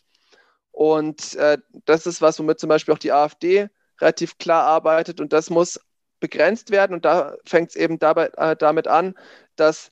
Und 0.72 1.36
äh, 1.36 1.58
das 1.86 2.08
ist 2.08 2.22
was, 2.22 2.40
womit 2.40 2.60
zum 2.60 2.70
Beispiel 2.70 2.94
auch 2.94 3.00
die 3.00 3.12
AfD 3.12 3.70
relativ 4.00 4.38
klar 4.38 4.64
arbeitet 4.64 5.20
und 5.22 5.34
das 5.34 5.50
muss 5.50 5.80
begrenzt 6.20 6.72
werden 6.72 6.94
und 6.94 7.06
da 7.06 7.36
fängt 7.46 7.72
es 7.72 7.76
eben 7.76 8.00
dabei, 8.00 8.28
äh, 8.38 8.56
damit 8.56 8.88
an, 8.88 9.16
dass 9.56 9.92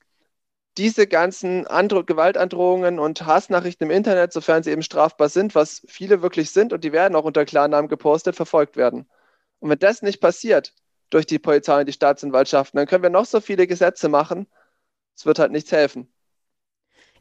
diese 0.78 1.08
ganzen 1.08 1.68
Andro 1.68 2.04
Gewaltandrohungen 2.06 3.00
und 3.00 3.26
Hassnachrichten 3.26 3.90
im 3.90 3.92
Internet, 3.96 4.32
sofern 4.34 4.64
sie 4.64 4.72
eben 4.72 4.84
strafbar 4.84 5.30
sind, 5.30 5.56
was 5.56 5.82
viele 5.88 6.22
wirklich 6.22 6.52
sind 6.52 6.72
und 6.74 6.84
die 6.84 6.94
werden 6.94 7.16
auch 7.16 7.26
unter 7.26 7.46
Klarnamen 7.46 7.90
gepostet, 7.90 8.36
verfolgt 8.36 8.78
werden. 8.78 9.10
Und 9.60 9.70
wenn 9.70 9.80
das 9.80 10.02
nicht 10.02 10.22
passiert 10.22 10.74
durch 11.10 11.26
die 11.26 11.40
Polizei 11.40 11.82
und 11.82 11.88
die 11.88 11.94
Staatsanwaltschaften, 11.94 12.78
dann 12.78 12.88
können 12.88 13.04
wir 13.04 13.10
noch 13.10 13.26
so 13.26 13.42
viele 13.42 13.68
Gesetze 13.68 14.10
machen, 14.10 14.48
es 15.18 15.26
wird 15.26 15.40
halt 15.40 15.52
nichts 15.52 15.72
helfen. 15.72 16.12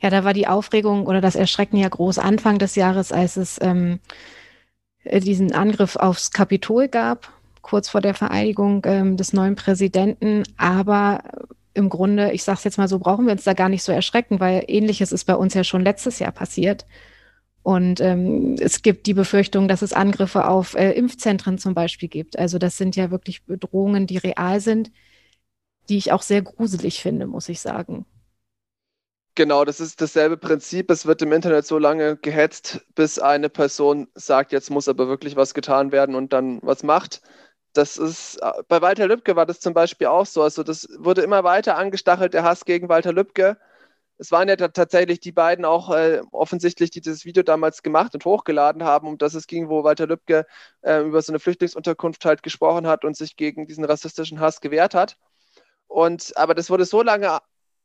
Ja, 0.00 0.10
da 0.10 0.24
war 0.24 0.32
die 0.32 0.46
Aufregung 0.46 1.06
oder 1.06 1.20
das 1.20 1.34
Erschrecken 1.34 1.76
ja 1.76 1.88
groß 1.88 2.18
Anfang 2.18 2.58
des 2.58 2.76
Jahres, 2.76 3.12
als 3.12 3.36
es 3.36 3.58
ähm, 3.60 3.98
äh, 5.04 5.20
diesen 5.20 5.52
Angriff 5.52 5.96
aufs 5.96 6.30
Kapitol 6.30 6.88
gab, 6.88 7.32
kurz 7.62 7.88
vor 7.88 8.00
der 8.00 8.14
Vereidigung 8.14 8.82
ähm, 8.86 9.16
des 9.16 9.32
neuen 9.32 9.56
Präsidenten. 9.56 10.44
Aber 10.56 11.22
im 11.74 11.88
Grunde, 11.88 12.32
ich 12.32 12.44
sage 12.44 12.58
es 12.58 12.64
jetzt 12.64 12.78
mal 12.78 12.88
so, 12.88 12.98
brauchen 12.98 13.26
wir 13.26 13.32
uns 13.32 13.44
da 13.44 13.54
gar 13.54 13.68
nicht 13.68 13.82
so 13.82 13.92
erschrecken, 13.92 14.40
weil 14.40 14.64
ähnliches 14.68 15.12
ist 15.12 15.24
bei 15.24 15.34
uns 15.36 15.54
ja 15.54 15.64
schon 15.64 15.82
letztes 15.82 16.18
Jahr 16.18 16.32
passiert. 16.32 16.86
Und 17.62 18.00
ähm, 18.00 18.56
es 18.60 18.82
gibt 18.82 19.06
die 19.06 19.14
Befürchtung, 19.14 19.68
dass 19.68 19.82
es 19.82 19.92
Angriffe 19.92 20.46
auf 20.48 20.74
äh, 20.74 20.92
Impfzentren 20.92 21.58
zum 21.58 21.74
Beispiel 21.74 22.08
gibt. 22.08 22.38
Also 22.38 22.58
das 22.58 22.78
sind 22.78 22.96
ja 22.96 23.10
wirklich 23.10 23.44
Bedrohungen, 23.44 24.06
die 24.06 24.18
real 24.18 24.60
sind, 24.60 24.90
die 25.88 25.98
ich 25.98 26.12
auch 26.12 26.22
sehr 26.22 26.42
gruselig 26.42 27.00
finde, 27.02 27.26
muss 27.26 27.48
ich 27.48 27.60
sagen. 27.60 28.06
Genau, 29.38 29.64
das 29.64 29.78
ist 29.78 30.00
dasselbe 30.00 30.36
Prinzip. 30.36 30.90
Es 30.90 31.06
wird 31.06 31.22
im 31.22 31.30
Internet 31.32 31.64
so 31.64 31.78
lange 31.78 32.16
gehetzt, 32.16 32.84
bis 32.96 33.20
eine 33.20 33.48
Person 33.48 34.08
sagt, 34.16 34.50
jetzt 34.50 34.68
muss 34.68 34.88
aber 34.88 35.06
wirklich 35.06 35.36
was 35.36 35.54
getan 35.54 35.92
werden 35.92 36.16
und 36.16 36.32
dann 36.32 36.58
was 36.62 36.82
macht. 36.82 37.22
Das 37.72 37.98
ist, 37.98 38.38
äh, 38.42 38.50
bei 38.66 38.82
Walter 38.82 39.06
Lübcke 39.06 39.36
war 39.36 39.46
das 39.46 39.60
zum 39.60 39.74
Beispiel 39.74 40.08
auch 40.08 40.26
so. 40.26 40.42
Also 40.42 40.64
das 40.64 40.88
wurde 40.98 41.22
immer 41.22 41.44
weiter 41.44 41.76
angestachelt, 41.76 42.34
der 42.34 42.42
Hass 42.42 42.64
gegen 42.64 42.88
Walter 42.88 43.12
Lübcke. 43.12 43.58
Es 44.18 44.32
waren 44.32 44.48
ja 44.48 44.56
tatsächlich 44.56 45.20
die 45.20 45.32
beiden 45.32 45.64
auch 45.64 45.90
äh, 45.94 46.22
offensichtlich, 46.32 46.90
die 46.90 47.00
dieses 47.02 47.24
Video 47.24 47.44
damals 47.44 47.82
gemacht 47.84 48.14
und 48.14 48.24
hochgeladen 48.24 48.84
haben, 48.84 49.08
um 49.08 49.18
das 49.18 49.34
es 49.34 49.46
ging, 49.46 49.68
wo 49.68 49.84
Walter 49.84 50.06
Lübcke 50.08 50.46
äh, 50.82 51.02
über 51.02 51.22
so 51.22 51.32
eine 51.32 51.40
Flüchtlingsunterkunft 51.40 52.24
halt 52.24 52.42
gesprochen 52.42 52.88
hat 52.88 53.04
und 53.04 53.16
sich 53.16 53.36
gegen 53.36 53.66
diesen 53.68 53.84
rassistischen 53.84 54.40
Hass 54.40 54.60
gewehrt 54.60 54.94
hat. 54.94 55.16
Und 55.88 56.36
aber 56.36 56.54
das 56.54 56.70
wurde 56.70 56.84
so 56.84 57.02
lange 57.02 57.38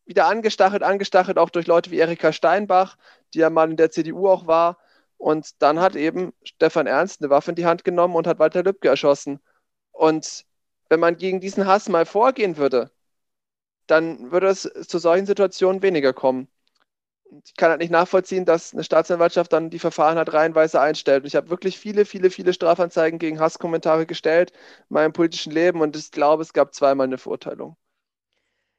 wieder 0.05 0.27
angestachelt, 0.27 0.83
angestachelt, 0.83 1.37
auch 1.37 1.49
durch 1.49 1.67
Leute 1.67 1.91
wie 1.91 1.99
Erika 1.99 2.33
Steinbach, 2.33 2.97
die 3.33 3.39
ja 3.39 3.49
mal 3.49 3.69
in 3.69 3.77
der 3.77 3.91
CDU 3.91 4.27
auch 4.27 4.47
war. 4.47 4.77
Und 5.17 5.61
dann 5.61 5.79
hat 5.79 5.95
eben 5.95 6.33
Stefan 6.43 6.87
Ernst 6.87 7.21
eine 7.21 7.29
Waffe 7.29 7.51
in 7.51 7.55
die 7.55 7.65
Hand 7.65 7.83
genommen 7.83 8.15
und 8.15 8.27
hat 8.27 8.39
Walter 8.39 8.63
Lübcke 8.63 8.89
erschossen. 8.89 9.39
Und 9.91 10.45
wenn 10.89 10.99
man 10.99 11.17
gegen 11.17 11.39
diesen 11.41 11.65
Hass 11.67 11.89
mal 11.89 12.05
vorgehen 12.05 12.57
würde, 12.57 12.91
dann 13.87 14.31
würde 14.31 14.47
es 14.47 14.63
zu 14.63 14.99
solchen 14.99 15.25
Situationen 15.25 15.81
weniger 15.81 16.13
kommen. 16.13 16.47
Ich 17.45 17.55
kann 17.55 17.69
halt 17.71 17.81
nicht 17.81 17.91
nachvollziehen, 17.91 18.45
dass 18.45 18.73
eine 18.73 18.83
Staatsanwaltschaft 18.83 19.51
dann 19.53 19.69
die 19.69 19.79
Verfahren 19.79 20.17
halt 20.17 20.33
reihenweise 20.33 20.79
einstellt. 20.81 21.23
Und 21.23 21.27
ich 21.27 21.35
habe 21.35 21.49
wirklich 21.49 21.79
viele, 21.79 22.05
viele, 22.05 22.29
viele 22.29 22.53
Strafanzeigen 22.53 23.19
gegen 23.19 23.39
Hasskommentare 23.39 24.05
gestellt 24.05 24.51
in 24.89 24.93
meinem 24.95 25.13
politischen 25.13 25.51
Leben 25.51 25.81
und 25.81 25.95
ich 25.95 26.11
glaube, 26.11 26.43
es 26.43 26.53
gab 26.53 26.73
zweimal 26.75 27.07
eine 27.07 27.17
Verurteilung. 27.17 27.75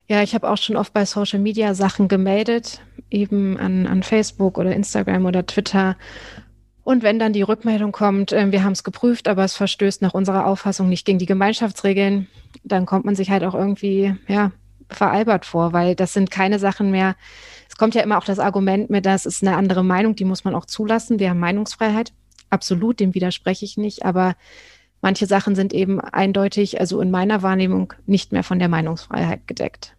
Ja, 0.06 0.23
ich 0.23 0.34
habe 0.34 0.50
auch 0.50 0.58
schon 0.58 0.76
oft 0.76 0.92
bei 0.92 1.06
Social 1.06 1.38
Media 1.38 1.75
Sachen 1.75 2.08
gemeldet, 2.08 2.80
eben 3.11 3.58
an, 3.58 3.87
an 3.87 4.02
Facebook 4.02 4.58
oder 4.58 4.75
Instagram 4.75 5.25
oder 5.25 5.46
Twitter. 5.46 5.96
Und 6.82 7.02
wenn 7.02 7.18
dann 7.18 7.32
die 7.32 7.42
Rückmeldung 7.42 7.92
kommt, 7.92 8.32
äh, 8.32 8.52
wir 8.52 8.62
haben 8.62 8.73
es 8.73 8.84
geprüft, 8.84 9.28
aber 9.28 9.44
es 9.44 9.54
verstößt 9.54 10.02
nach 10.02 10.12
unserer 10.12 10.46
Auffassung 10.46 10.90
nicht 10.90 11.06
gegen 11.06 11.18
die 11.18 11.26
Gemeinschaftsregeln, 11.26 12.28
dann 12.62 12.84
kommt 12.84 13.06
man 13.06 13.14
sich 13.14 13.30
halt 13.30 13.44
auch 13.44 13.54
irgendwie, 13.54 14.14
ja, 14.28 14.52
veralbert 14.90 15.46
vor, 15.46 15.73
weil 15.73 15.94
das 15.94 16.12
sind 16.12 16.30
keine 16.30 16.58
Sachen 16.58 16.90
mehr. 16.90 17.16
Es 17.70 17.76
kommt 17.76 17.94
ja 17.94 18.02
immer 18.02 18.18
auch 18.18 18.26
das 18.26 18.38
Argument 18.38 18.90
mit, 18.90 19.06
das 19.06 19.25
ist 19.25 19.42
eine 19.42 19.56
andere 19.56 19.82
Meinung, 19.82 20.14
die 20.14 20.26
muss 20.26 20.44
man 20.44 20.54
auch 20.54 20.66
zulassen. 20.66 21.18
Wir 21.18 21.30
haben 21.30 21.40
Meinungsfreiheit. 21.40 22.12
Absolut, 22.50 23.00
dem 23.00 23.14
widerspreche 23.14 23.64
ich 23.64 23.78
nicht. 23.78 24.04
Aber 24.04 24.34
manche 25.04 25.26
Sachen 25.26 25.54
sind 25.54 25.75
eben 25.75 26.00
eindeutig, 26.00 26.80
also 26.80 27.02
in 27.02 27.11
meiner 27.11 27.42
Wahrnehmung, 27.42 27.92
nicht 28.06 28.32
mehr 28.32 28.42
von 28.42 28.58
der 28.58 28.70
Meinungsfreiheit 28.70 29.46
gedeckt. 29.46 29.94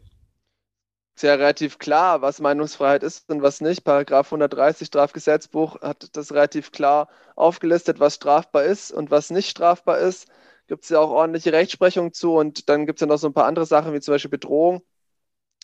Sehr 1.16 1.38
relativ 1.38 1.78
klar, 1.78 2.24
was 2.24 2.42
Meinungsfreiheit 2.42 3.04
ist 3.04 3.30
und 3.30 3.44
was 3.44 3.62
nicht. 3.62 3.84
Paragraph 3.84 4.32
130 4.32 4.88
Strafgesetzbuch 4.88 5.80
hat 5.82 6.10
das 6.18 6.32
relativ 6.32 6.72
klar 6.72 7.08
aufgelistet, 7.36 8.00
was 8.00 8.16
strafbar 8.16 8.64
ist 8.64 8.92
und 8.92 9.12
was 9.12 9.30
nicht 9.30 9.48
strafbar 9.48 10.00
ist. 10.00 10.28
Gibt 10.66 10.86
es 10.86 10.90
ja 10.90 11.00
auch 11.00 11.12
ordentliche 11.12 11.54
Rechtsprechung 11.54 12.12
zu 12.12 12.34
und 12.34 12.68
dann 12.68 12.88
gibt 12.88 12.98
es 12.98 13.02
ja 13.02 13.08
noch 13.08 13.20
so 13.20 13.28
ein 13.28 13.34
paar 13.34 13.46
andere 13.46 13.68
Sachen, 13.68 13.94
wie 13.94 14.02
zum 14.02 14.16
Beispiel 14.16 14.32
Bedrohung, 14.32 14.82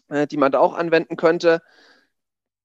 äh, 0.10 0.28
die 0.28 0.38
man 0.38 0.52
da 0.52 0.60
auch 0.60 0.76
anwenden 0.76 1.18
könnte. 1.18 1.64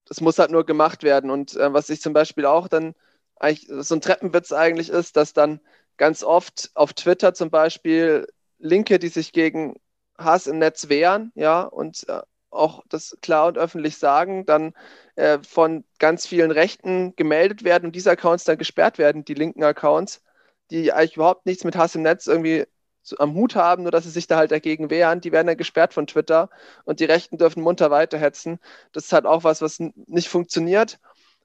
Das 0.05 0.21
muss 0.21 0.39
halt 0.39 0.51
nur 0.51 0.67
gemacht 0.67 1.03
werden. 1.03 1.31
Und 1.31 1.57
äh, 1.57 1.73
was 1.73 1.89
ich 1.89 2.03
zum 2.03 2.13
Beispiel 2.13 2.45
auch 2.45 2.69
dann 2.69 2.95
eigentlich 3.37 3.67
so 3.71 3.95
ein 3.95 4.03
Treppenwitz 4.03 4.53
eigentlich 4.53 4.91
ist, 4.91 5.17
dass 5.17 5.33
dann 5.33 5.61
ganz 5.97 6.23
oft 6.23 6.71
auf 6.75 6.93
Twitter 6.95 7.35
zum 7.35 7.51
Beispiel 7.51 8.27
Linke, 8.59 8.99
die 8.99 9.09
sich 9.09 9.33
gegen 9.33 9.77
Hass 10.19 10.47
im 10.47 10.59
Netz 10.59 10.89
wehren, 10.89 11.33
ja, 11.35 11.63
und 11.63 12.09
äh, 12.09 12.23
auch 12.51 12.83
das 12.89 13.17
klar 13.21 13.49
und 13.49 13.59
öffentlich 13.59 13.99
sagen, 13.99 14.47
dann 14.47 14.73
äh, 15.17 15.39
von 15.43 15.85
ganz 15.99 16.27
vielen 16.27 16.51
Rechten 16.51 17.15
gemeldet 17.17 17.65
werden 17.65 17.87
und 17.87 17.97
diese 17.97 18.11
Accounts 18.11 18.45
dann 18.45 18.59
gesperrt 18.59 18.99
werden, 18.99 19.25
die 19.25 19.35
linken 19.35 19.63
Accounts, 19.65 20.23
die 20.71 20.93
eigentlich 20.93 21.17
überhaupt 21.17 21.47
nichts 21.47 21.65
mit 21.65 21.77
Hass 21.77 21.95
im 21.95 22.03
Netz 22.03 22.27
irgendwie 22.27 22.65
zu, 23.03 23.19
am 23.19 23.35
Hut 23.35 23.55
haben, 23.57 23.83
nur 23.83 23.93
dass 23.93 24.05
sie 24.05 24.11
sich 24.11 24.27
da 24.27 24.37
halt 24.37 24.51
dagegen 24.51 24.91
wehren, 24.91 25.21
die 25.21 25.33
werden 25.33 25.47
dann 25.47 25.57
gesperrt 25.57 25.95
von 25.95 26.07
Twitter 26.07 26.51
und 26.85 27.01
die 27.01 27.05
Rechten 27.05 27.39
dürfen 27.39 27.63
munter 27.63 27.91
weiterhetzen. 27.91 28.59
Das 28.93 29.05
ist 29.05 29.13
halt 29.13 29.27
auch 29.27 29.45
was, 29.45 29.63
was 29.63 29.79
nicht 29.79 30.29
funktioniert 30.29 30.99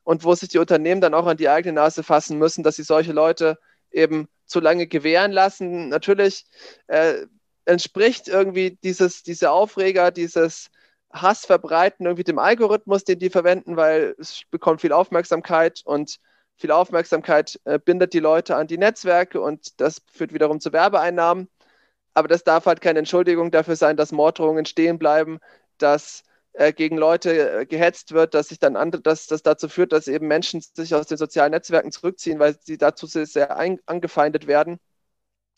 und 0.04 0.24
wo 0.24 0.34
sich 0.36 0.50
die 0.50 0.58
Unternehmen 0.60 1.02
dann 1.02 1.14
auch 1.14 1.28
an 1.28 1.38
die 1.38 1.50
eigene 1.50 1.74
Nase 1.74 2.04
fassen 2.04 2.38
müssen, 2.38 2.64
dass 2.64 2.78
sie 2.78 2.84
solche 2.84 3.14
Leute 3.14 3.60
eben 3.92 4.28
zu 4.52 4.60
lange 4.60 4.88
gewähren 4.88 5.32
lassen. 5.32 5.90
Natürlich 5.90 6.46
äh, 6.88 7.26
entspricht 7.66 8.28
irgendwie 8.28 8.78
dieses, 8.84 9.24
diese 9.24 9.52
Aufreger, 9.52 10.12
dieses 10.12 10.70
Hass 11.12 11.46
verbreiten 11.46 12.06
irgendwie 12.06 12.24
dem 12.24 12.40
Algorithmus, 12.40 13.04
den 13.04 13.20
die 13.20 13.30
verwenden, 13.30 13.76
weil 13.78 14.16
es 14.20 14.44
bekommt 14.52 14.82
viel 14.82 14.94
Aufmerksamkeit 14.94 15.82
und 15.86 16.18
viel 16.58 16.72
Aufmerksamkeit 16.72 17.60
äh, 17.66 17.80
bindet 17.80 18.14
die 18.14 18.20
Leute 18.20 18.56
an 18.56 18.68
die 18.68 18.78
Netzwerke 18.78 19.42
und 19.42 19.80
das 19.82 20.02
führt 20.12 20.34
wiederum 20.34 20.60
zu 20.60 20.72
Werbeeinnahmen. 20.72 21.50
Aber 22.14 22.28
das 22.28 22.44
darf 22.44 22.66
halt 22.66 22.82
keine 22.82 23.00
Entschuldigung 23.00 23.52
dafür 23.52 23.76
sein, 23.76 23.98
dass 23.98 24.12
Morddrohungen 24.12 24.66
stehen 24.66 25.00
bleiben, 25.00 25.40
dass 25.78 26.24
äh, 26.54 26.74
gegen 26.74 26.98
Leute 26.98 27.62
äh, 27.62 27.66
gehetzt 27.66 28.12
wird, 28.14 28.34
dass 28.34 28.50
sich 28.50 28.60
dann 28.60 28.76
andere, 28.76 29.02
dass 29.02 29.28
das 29.28 29.44
dazu 29.44 29.70
führt, 29.70 29.92
dass 29.94 30.08
eben 30.08 30.28
Menschen 30.28 30.62
sich 30.62 30.94
aus 30.96 31.08
den 31.08 31.18
sozialen 31.18 31.52
Netzwerken 31.52 31.92
zurückziehen, 31.92 32.40
weil 32.40 32.58
sie 32.62 32.78
dazu 32.78 33.08
sehr, 33.08 33.26
sehr 33.26 33.58
ein, 33.58 33.80
angefeindet 33.86 34.48
werden. 34.48 34.80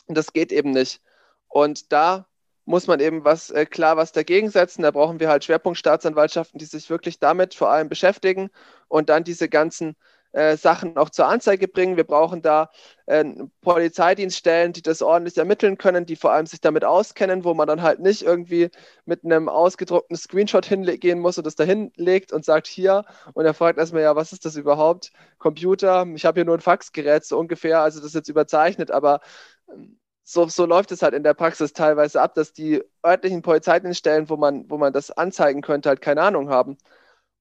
Und 0.07 0.17
das 0.17 0.33
geht 0.33 0.51
eben 0.51 0.71
nicht. 0.71 1.01
Und 1.47 1.91
da 1.91 2.27
muss 2.65 2.87
man 2.87 2.99
eben 2.99 3.25
was 3.25 3.49
äh, 3.49 3.65
klar 3.65 3.97
was 3.97 4.11
dagegen 4.11 4.49
setzen. 4.49 4.83
Da 4.83 4.91
brauchen 4.91 5.19
wir 5.19 5.29
halt 5.29 5.43
Schwerpunktstaatsanwaltschaften, 5.43 6.59
die 6.59 6.65
sich 6.65 6.89
wirklich 6.89 7.19
damit 7.19 7.53
vor 7.55 7.69
allem 7.71 7.89
beschäftigen 7.89 8.49
und 8.87 9.09
dann 9.09 9.23
diese 9.23 9.49
ganzen 9.49 9.95
äh, 10.33 10.57
Sachen 10.57 10.97
auch 10.97 11.09
zur 11.09 11.27
Anzeige 11.27 11.67
bringen. 11.67 11.95
Wir 11.97 12.03
brauchen 12.03 12.41
da 12.41 12.69
äh, 13.05 13.23
Polizeidienststellen, 13.61 14.73
die 14.73 14.81
das 14.81 15.01
ordentlich 15.01 15.37
ermitteln 15.37 15.77
können, 15.77 16.05
die 16.05 16.15
vor 16.15 16.31
allem 16.33 16.45
sich 16.47 16.59
damit 16.61 16.83
auskennen, 16.83 17.43
wo 17.43 17.53
man 17.53 17.67
dann 17.67 17.81
halt 17.81 17.99
nicht 17.99 18.23
irgendwie 18.23 18.69
mit 19.05 19.23
einem 19.23 19.47
ausgedruckten 19.49 20.17
Screenshot 20.17 20.65
hingehen 20.65 21.19
muss 21.19 21.37
und 21.37 21.45
das 21.47 21.55
da 21.55 21.63
hinlegt 21.63 22.33
und 22.33 22.45
sagt 22.45 22.67
hier 22.67 23.05
und 23.33 23.45
er 23.45 23.53
fragt 23.53 23.77
erstmal, 23.79 24.03
ja, 24.03 24.15
was 24.15 24.33
ist 24.33 24.45
das 24.45 24.55
überhaupt? 24.55 25.11
Computer, 25.37 26.05
ich 26.15 26.25
habe 26.25 26.39
hier 26.39 26.45
nur 26.45 26.57
ein 26.57 26.61
Faxgerät, 26.61 27.23
so 27.25 27.37
ungefähr, 27.39 27.81
also 27.81 27.99
das 27.99 28.07
ist 28.07 28.15
jetzt 28.15 28.29
überzeichnet, 28.29 28.91
aber 28.91 29.21
ähm, 29.69 29.99
so, 30.23 30.47
so 30.47 30.65
läuft 30.65 30.91
es 30.91 31.01
halt 31.01 31.13
in 31.13 31.23
der 31.23 31.33
Praxis 31.33 31.73
teilweise 31.73 32.21
ab, 32.21 32.33
dass 32.35 32.53
die 32.53 32.81
örtlichen 33.05 33.41
Polizeidienststellen, 33.41 34.29
wo 34.29 34.37
man, 34.37 34.69
wo 34.69 34.77
man 34.77 34.93
das 34.93 35.11
anzeigen 35.11 35.61
könnte, 35.61 35.89
halt 35.89 36.01
keine 36.01 36.21
Ahnung 36.21 36.49
haben. 36.49 36.77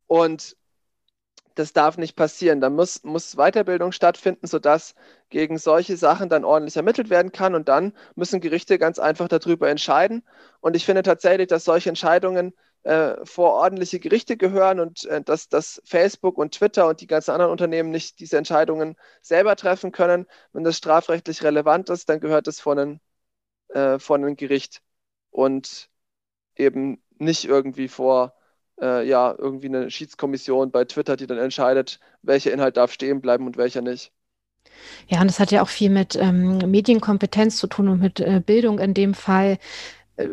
Und 0.09 0.57
das 1.55 1.73
darf 1.73 1.99
nicht 1.99 2.17
passieren. 2.17 2.61
Da 2.61 2.71
muss, 2.71 3.03
muss 3.05 3.37
Weiterbildung 3.37 3.93
stattfinden, 3.93 4.47
sodass 4.47 4.95
gegen 5.31 5.59
solche 5.59 5.97
Sachen 5.97 6.29
dann 6.29 6.45
ordentlich 6.45 6.77
ermittelt 6.77 7.11
werden 7.11 7.33
kann. 7.33 7.55
Und 7.55 7.69
dann 7.69 7.93
müssen 8.15 8.41
Gerichte 8.41 8.79
ganz 8.79 8.99
einfach 8.99 9.29
darüber 9.29 9.69
entscheiden. 9.69 10.23
Und 10.61 10.77
ich 10.77 10.85
finde 10.85 11.03
tatsächlich, 11.03 11.49
dass 11.49 11.65
solche 11.65 11.89
Entscheidungen 11.89 12.55
äh, 12.85 13.25
vor 13.25 13.53
ordentliche 13.53 14.01
Gerichte 14.01 14.37
gehören 14.37 14.81
und 14.81 15.05
äh, 15.05 15.23
dass, 15.23 15.49
dass 15.49 15.81
Facebook 15.85 16.39
und 16.39 16.55
Twitter 16.55 16.89
und 16.89 17.01
die 17.01 17.07
ganzen 17.07 17.31
anderen 17.31 17.53
Unternehmen 17.53 17.91
nicht 17.91 18.19
diese 18.21 18.39
Entscheidungen 18.39 18.97
selber 19.21 19.57
treffen 19.57 19.93
können. 19.93 20.27
Wenn 20.53 20.65
das 20.65 20.79
strafrechtlich 20.79 21.43
relevant 21.45 21.91
ist, 21.91 22.09
dann 22.09 22.21
gehört 22.21 22.49
es 22.49 22.61
von 22.61 22.79
einem, 22.79 23.01
äh, 23.69 24.35
Gericht 24.37 24.83
und 25.31 25.91
eben 26.57 27.03
nicht 27.19 27.45
irgendwie 27.45 27.89
vor 27.89 28.35
äh, 28.83 29.07
ja, 29.09 29.35
irgendwie 29.39 29.69
eine 29.69 29.91
Schiedskommission 29.91 30.71
bei 30.71 30.85
Twitter, 30.85 31.17
die 31.17 31.27
dann 31.27 31.39
entscheidet, 31.39 32.01
welcher 32.23 32.53
Inhalt 32.53 32.77
darf 32.77 32.93
stehen 32.93 33.21
bleiben 33.21 33.47
und 33.47 33.57
welcher 33.57 33.81
nicht. 33.81 34.13
Ja, 35.09 35.21
und 35.21 35.29
das 35.29 35.41
hat 35.41 35.53
ja 35.53 35.63
auch 35.63 35.69
viel 35.69 35.91
mit 35.91 36.17
ähm, 36.17 36.59
Medienkompetenz 36.59 37.57
zu 37.57 37.67
tun 37.67 37.89
und 37.89 38.01
mit 38.01 38.21
äh, 38.21 38.43
Bildung 38.45 38.79
in 38.79 38.95
dem 38.95 39.15
Fall. 39.15 39.59
Äh, 40.17 40.29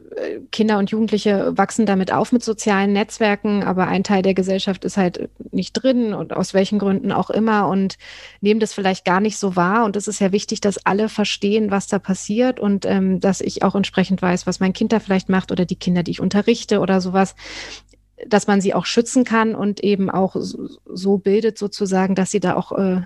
Kinder 0.52 0.78
und 0.78 0.92
Jugendliche 0.92 1.58
wachsen 1.58 1.86
damit 1.86 2.12
auf 2.12 2.32
mit 2.32 2.44
sozialen 2.44 2.94
Netzwerken, 2.94 3.64
aber 3.64 3.88
ein 3.88 4.04
Teil 4.04 4.22
der 4.22 4.34
Gesellschaft 4.34 4.86
ist 4.86 4.98
halt 4.98 5.30
nicht 5.52 5.74
drin 5.74 6.14
und 6.14 6.34
aus 6.34 6.54
welchen 6.54 6.80
Gründen 6.80 7.12
auch 7.12 7.30
immer 7.30 7.68
und 7.68 7.98
nehmen 8.42 8.60
das 8.60 8.74
vielleicht 8.74 9.06
gar 9.06 9.22
nicht 9.22 9.38
so 9.38 9.56
wahr. 9.56 9.86
Und 9.86 9.96
es 9.96 10.08
ist 10.08 10.20
ja 10.20 10.32
wichtig, 10.32 10.62
dass 10.62 10.86
alle 10.86 11.10
verstehen, 11.10 11.72
was 11.72 11.88
da 11.88 12.00
passiert 12.00 12.60
und 12.60 12.86
ähm, 12.86 13.20
dass 13.20 13.42
ich 13.42 13.64
auch 13.64 13.76
entsprechend 13.76 14.22
weiß, 14.22 14.46
was 14.46 14.60
mein 14.60 14.74
Kind 14.74 14.92
da 14.92 15.00
vielleicht 15.00 15.30
macht 15.30 15.52
oder 15.52 15.66
die 15.66 15.78
Kinder, 15.78 16.04
die 16.04 16.12
ich 16.12 16.22
unterrichte 16.22 16.80
oder 16.80 17.02
sowas 17.02 17.36
dass 18.28 18.48
man 18.48 18.62
sie 18.62 18.74
auch 18.74 18.86
schützen 18.86 19.24
kann 19.24 19.56
und 19.56 19.84
eben 19.84 20.10
auch 20.10 20.36
so, 20.38 21.18
bildet 21.18 21.58
sozusagen, 21.58 22.16
dass 22.16 22.32
sie 22.32 22.40
da 22.40 22.56
auch 22.56 22.72
äh, 22.74 23.02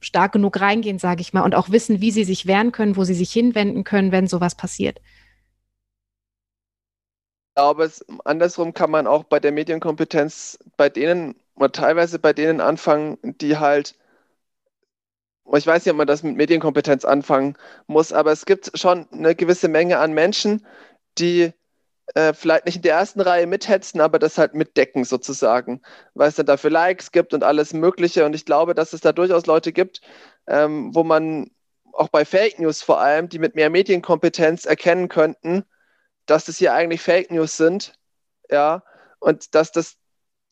stark 0.00 0.32
genug 0.32 0.60
reingehen, 0.60 0.98
sage 0.98 1.20
ich 1.20 1.32
mal, 1.32 1.42
und 1.42 1.54
auch 1.54 1.70
wissen, 1.70 2.00
wie 2.00 2.10
sie 2.10 2.24
sich 2.24 2.46
wehren 2.46 2.72
können, 2.72 2.96
wo 2.96 3.04
sie 3.04 3.14
sich 3.14 3.32
hinwenden 3.32 3.84
können, 3.84 4.12
wenn 4.12 4.26
sowas 4.28 4.54
passiert. 4.54 5.00
Ich 7.50 7.54
glaube, 7.56 7.84
es, 7.84 8.04
andersrum 8.24 8.72
kann 8.74 8.90
man 8.90 9.06
auch 9.06 9.24
bei 9.24 9.40
der 9.40 9.50
Medienkompetenz 9.52 10.58
bei 10.76 10.88
denen 10.90 11.34
oder 11.54 11.72
teilweise 11.72 12.18
bei 12.18 12.32
denen 12.34 12.60
anfangen, 12.60 13.18
die 13.40 13.56
halt, 13.56 13.94
ich 15.54 15.66
weiß 15.66 15.84
nicht, 15.84 15.92
ob 15.92 15.96
man 15.98 16.06
das 16.06 16.22
mit 16.22 16.36
Medienkompetenz 16.36 17.04
anfangen 17.04 17.56
muss, 17.86 18.12
aber 18.12 18.32
es 18.32 18.46
gibt 18.46 18.76
schon 18.78 19.06
eine 19.12 19.34
gewisse 19.34 19.68
Menge 19.68 19.98
an 19.98 20.12
Menschen, 20.12 20.66
die 21.18 21.52
äh, 22.14 22.32
vielleicht 22.32 22.66
nicht 22.66 22.76
in 22.76 22.82
der 22.82 22.94
ersten 22.94 23.20
Reihe 23.20 23.46
mithetzen, 23.46 24.00
aber 24.00 24.18
das 24.18 24.38
halt 24.38 24.54
mitdecken 24.54 25.04
sozusagen, 25.04 25.82
weil 26.14 26.28
es 26.28 26.36
dann 26.36 26.46
dafür 26.46 26.70
Likes 26.70 27.12
gibt 27.12 27.34
und 27.34 27.44
alles 27.44 27.72
Mögliche. 27.72 28.24
Und 28.24 28.34
ich 28.34 28.44
glaube, 28.44 28.74
dass 28.74 28.92
es 28.92 29.00
da 29.00 29.12
durchaus 29.12 29.46
Leute 29.46 29.72
gibt, 29.72 30.00
ähm, 30.46 30.94
wo 30.94 31.04
man 31.04 31.50
auch 31.92 32.08
bei 32.08 32.24
Fake 32.24 32.58
News 32.58 32.82
vor 32.82 33.00
allem, 33.00 33.28
die 33.28 33.38
mit 33.38 33.54
mehr 33.54 33.70
Medienkompetenz 33.70 34.66
erkennen 34.66 35.08
könnten, 35.08 35.64
dass 36.26 36.44
das 36.44 36.58
hier 36.58 36.74
eigentlich 36.74 37.00
Fake 37.02 37.30
News 37.30 37.56
sind, 37.56 37.94
ja, 38.50 38.82
und 39.18 39.54
dass 39.54 39.72
das 39.72 39.96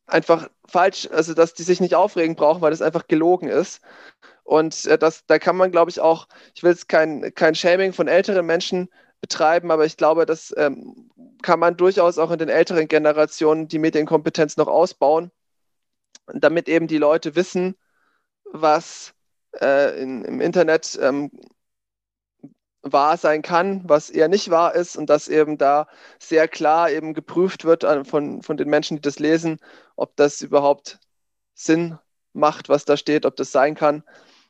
einfach 0.07 0.49
falsch, 0.67 1.09
also 1.13 1.35
dass 1.35 1.55
die 1.55 1.63
sich 1.63 1.81
nicht 1.81 1.95
aufregen 1.95 2.37
brauchen, 2.37 2.63
weil 2.63 2.71
das 2.71 2.83
einfach 2.83 3.07
gelogen 3.09 3.49
ist. 3.49 3.81
Und 4.43 4.85
äh, 4.87 4.99
das, 4.99 5.25
da 5.27 5.39
kann 5.39 5.57
man, 5.57 5.71
glaube 5.71 5.91
ich, 5.91 6.01
auch, 6.01 6.29
ich 6.55 6.63
will 6.63 6.73
jetzt 6.73 6.89
kein, 6.89 7.35
kein 7.35 7.55
Shaming 7.55 7.93
von 7.93 8.09
älteren 8.09 8.47
Menschen 8.47 8.89
betreiben, 9.25 9.71
aber 9.71 9.87
ich 9.87 9.97
glaube, 9.97 10.27
das 10.27 10.53
ähm, 10.59 11.11
kann 11.41 11.59
man 11.59 11.79
durchaus 11.79 12.19
auch 12.19 12.31
in 12.31 12.39
den 12.39 12.51
älteren 12.51 12.89
Generationen 12.89 13.69
die 13.69 13.79
Medienkompetenz 13.79 14.59
noch 14.59 14.67
ausbauen, 14.69 15.31
damit 16.27 16.69
eben 16.69 16.89
die 16.89 16.99
Leute 16.99 17.35
wissen, 17.35 17.75
was 18.45 19.15
äh, 19.63 19.99
in, 19.99 20.27
im 20.27 20.43
Internet 20.43 20.99
ähm, 21.01 21.31
wahr 22.83 23.17
sein 23.17 23.41
kann, 23.41 23.81
was 23.89 24.11
eher 24.11 24.29
nicht 24.29 24.51
wahr 24.51 24.75
ist 24.75 24.95
und 24.99 25.09
dass 25.09 25.29
eben 25.29 25.57
da 25.57 25.89
sehr 26.19 26.47
klar 26.47 26.91
eben 26.91 27.15
geprüft 27.15 27.65
wird 27.65 27.87
von, 28.07 28.43
von 28.43 28.57
den 28.59 28.69
Menschen, 28.69 28.99
die 28.99 29.01
das 29.01 29.19
lesen, 29.19 29.59
ob 29.97 30.17
das 30.17 30.43
überhaupt 30.43 30.99
Sinn 31.55 31.99
macht, 32.35 32.69
was 32.69 32.85
da 32.85 32.99
steht, 32.99 33.25
ob 33.25 33.37
das 33.37 33.53
sein 33.53 33.75
kann 33.75 34.03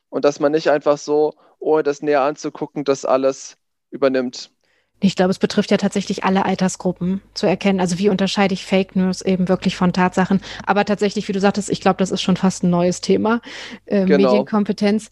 und 0.09 0.25
dass 0.25 0.41
man 0.41 0.51
nicht 0.51 0.69
einfach 0.69 0.97
so, 0.97 1.33
ohne 1.59 1.83
das 1.83 2.01
näher 2.01 2.23
anzugucken, 2.23 2.83
das 2.83 3.05
alles 3.05 3.57
übernimmt. 3.89 4.51
Ich 5.01 5.15
glaube, 5.15 5.31
es 5.31 5.39
betrifft 5.39 5.71
ja 5.71 5.77
tatsächlich 5.77 6.23
alle 6.23 6.45
Altersgruppen 6.45 7.21
zu 7.33 7.45
erkennen. 7.45 7.79
Also 7.79 7.99
wie 7.99 8.09
unterscheide 8.09 8.53
ich 8.53 8.65
Fake 8.65 8.95
News 8.95 9.21
eben 9.21 9.49
wirklich 9.49 9.75
von 9.75 9.93
Tatsachen? 9.93 10.41
Aber 10.65 10.85
tatsächlich, 10.85 11.27
wie 11.27 11.33
du 11.33 11.39
sagtest, 11.39 11.69
ich 11.69 11.81
glaube, 11.81 11.97
das 11.97 12.11
ist 12.11 12.21
schon 12.21 12.37
fast 12.37 12.63
ein 12.63 12.69
neues 12.69 13.01
Thema, 13.01 13.41
äh, 13.85 14.05
genau. 14.05 14.29
Medienkompetenz. 14.29 15.09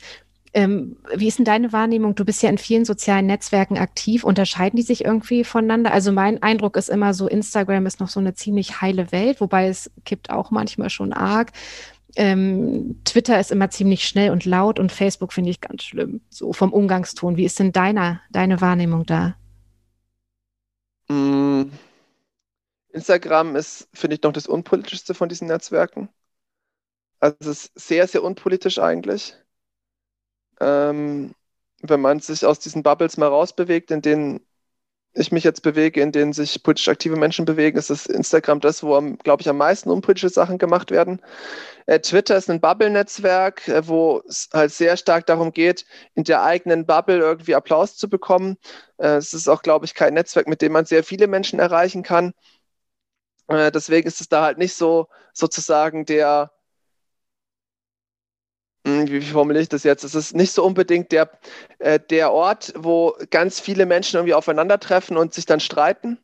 Ähm, 0.56 0.98
wie 1.16 1.28
ist 1.28 1.40
denn 1.40 1.46
deine 1.46 1.74
Wahrnehmung? 1.74 2.16
Du 2.16 2.26
bist 2.26 2.44
ja 2.44 2.50
in 2.50 2.60
vielen 2.60 2.86
sozialen 2.86 3.26
Netzwerken 3.26 3.78
aktiv. 3.78 4.24
Unterscheiden 4.24 4.78
die 4.78 4.84
sich 4.84 5.04
irgendwie 5.04 5.44
voneinander? 5.44 5.92
Also 5.92 6.12
mein 6.12 6.42
Eindruck 6.44 6.78
ist 6.78 6.90
immer 6.90 7.14
so, 7.14 7.28
Instagram 7.28 7.86
ist 7.88 8.00
noch 8.00 8.10
so 8.10 8.20
eine 8.20 8.36
ziemlich 8.36 8.80
heile 8.80 9.12
Welt, 9.12 9.42
wobei 9.42 9.68
es 9.68 9.92
kippt 10.06 10.30
auch 10.30 10.52
manchmal 10.52 10.92
schon 10.92 11.12
arg. 11.12 11.52
Ähm, 12.16 13.02
Twitter 13.04 13.40
ist 13.40 13.52
immer 13.52 13.72
ziemlich 13.72 14.08
schnell 14.08 14.30
und 14.30 14.46
laut 14.46 14.80
und 14.80 14.92
Facebook 14.92 15.34
finde 15.34 15.50
ich 15.50 15.62
ganz 15.62 15.84
schlimm, 15.84 16.22
so 16.30 16.54
vom 16.54 16.72
Umgangston. 16.72 17.38
Wie 17.38 17.46
ist 17.46 17.58
denn 17.58 17.72
deiner, 17.72 18.22
deine 18.32 18.62
Wahrnehmung 18.62 19.08
da? 19.08 19.36
Mm, 21.14 21.70
Instagram 22.94 23.58
ist, 23.58 23.90
finde 23.94 24.16
ich, 24.16 24.22
noch 24.24 24.32
das 24.32 24.48
unpolitischste 24.48 25.14
von 25.14 25.28
diesen 25.28 25.48
Netzwerken. 25.50 26.08
Also 27.20 27.50
es 27.50 27.66
ist 27.66 27.80
sehr, 27.88 28.08
sehr 28.08 28.22
unpolitisch 28.24 28.78
eigentlich. 28.78 29.36
Ähm, 30.60 31.34
wenn 31.82 32.02
man 32.02 32.20
sich 32.20 32.46
aus 32.46 32.60
diesen 32.60 32.84
Bubbles 32.84 33.18
mal 33.18 33.28
rausbewegt, 33.28 33.92
in 33.92 34.02
denen 34.02 34.46
ich 35.16 35.32
mich 35.32 35.44
jetzt 35.44 35.62
bewege, 35.62 36.02
in 36.02 36.12
denen 36.12 36.34
sich 36.34 36.64
politisch 36.64 36.88
aktive 36.88 37.16
Menschen 37.16 37.46
bewegen, 37.46 37.78
ist 37.78 37.90
das 37.90 38.08
Instagram 38.08 38.60
das, 38.60 38.82
wo, 38.84 39.00
glaube 39.24 39.42
ich, 39.42 39.50
am 39.50 39.58
meisten 39.58 39.90
unpolitische 39.92 40.30
Sachen 40.30 40.58
gemacht 40.58 40.90
werden. 40.92 41.22
Äh, 41.86 42.00
Twitter 42.00 42.38
ist 42.38 42.50
ein 42.50 42.62
Bubble-Netzwerk, 42.62 43.68
äh, 43.68 43.88
wo 43.88 44.24
es 44.28 44.50
halt 44.54 44.72
sehr 44.72 44.98
stark 44.98 45.28
darum 45.28 45.52
geht, 45.52 45.86
in 46.16 46.24
der 46.24 46.44
eigenen 46.44 46.86
Bubble 46.86 47.20
irgendwie 47.20 47.56
Applaus 47.56 47.96
zu 47.98 48.10
bekommen. 48.10 48.58
Äh, 48.98 49.18
es 49.18 49.34
ist 49.34 49.48
auch, 49.48 49.62
glaube 49.62 49.86
ich, 49.86 49.94
kein 49.94 50.16
Netzwerk, 50.16 50.48
mit 50.48 50.62
dem 50.62 50.72
man 50.72 50.86
sehr 50.86 51.04
viele 51.04 51.28
Menschen 51.28 51.60
erreichen 51.60 52.04
kann. 52.04 52.34
Äh, 53.48 53.72
deswegen 53.72 54.08
ist 54.08 54.22
es 54.22 54.30
da 54.30 54.44
halt 54.44 54.58
nicht 54.58 54.74
so 54.74 55.08
sozusagen 55.34 56.06
der 56.06 56.53
wie 58.84 59.22
formuliere 59.22 59.64
ich 59.64 59.70
das 59.70 59.84
jetzt? 59.84 60.04
Es 60.04 60.16
ist 60.16 60.36
nicht 60.36 60.52
so 60.52 60.64
unbedingt 60.64 61.12
der, 61.12 61.32
äh, 61.80 62.00
der 62.00 62.32
Ort, 62.34 62.74
wo 62.78 63.16
ganz 63.30 63.60
viele 63.60 63.86
Menschen 63.86 64.18
irgendwie 64.18 64.34
aufeinandertreffen 64.34 65.18
und 65.18 65.34
sich 65.34 65.46
dann 65.46 65.60
streiten. 65.60 66.20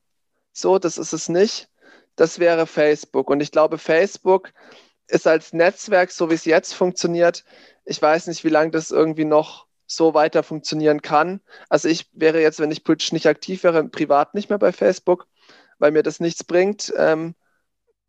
So, 0.52 0.80
das 0.80 0.98
ist 0.98 1.14
es 1.14 1.30
nicht. 1.30 1.70
Das 2.16 2.40
wäre 2.40 2.68
Facebook. 2.68 3.30
Und 3.30 3.40
ich 3.40 3.52
glaube, 3.52 3.78
Facebook 3.78 4.52
ist 5.08 5.26
als 5.26 5.54
Netzwerk, 5.54 6.12
so 6.12 6.30
wie 6.30 6.36
es 6.36 6.46
jetzt 6.46 6.74
funktioniert, 6.74 7.44
ich 7.86 8.02
weiß 8.02 8.28
nicht, 8.28 8.44
wie 8.44 8.50
lange 8.50 8.72
das 8.72 8.92
irgendwie 8.92 9.26
noch 9.26 9.66
so 9.88 10.14
weiter 10.14 10.44
funktionieren 10.44 11.02
kann. 11.02 11.42
Also 11.70 11.88
ich 11.88 12.10
wäre 12.14 12.42
jetzt, 12.42 12.60
wenn 12.60 12.72
ich 12.72 12.84
politisch 12.84 13.12
nicht 13.12 13.26
aktiv 13.26 13.64
wäre, 13.64 13.84
privat 13.86 14.36
nicht 14.36 14.50
mehr 14.50 14.60
bei 14.60 14.72
Facebook, 14.72 15.28
weil 15.80 15.92
mir 15.92 16.04
das 16.04 16.20
nichts 16.20 16.44
bringt, 16.44 16.94
ähm, 16.96 17.36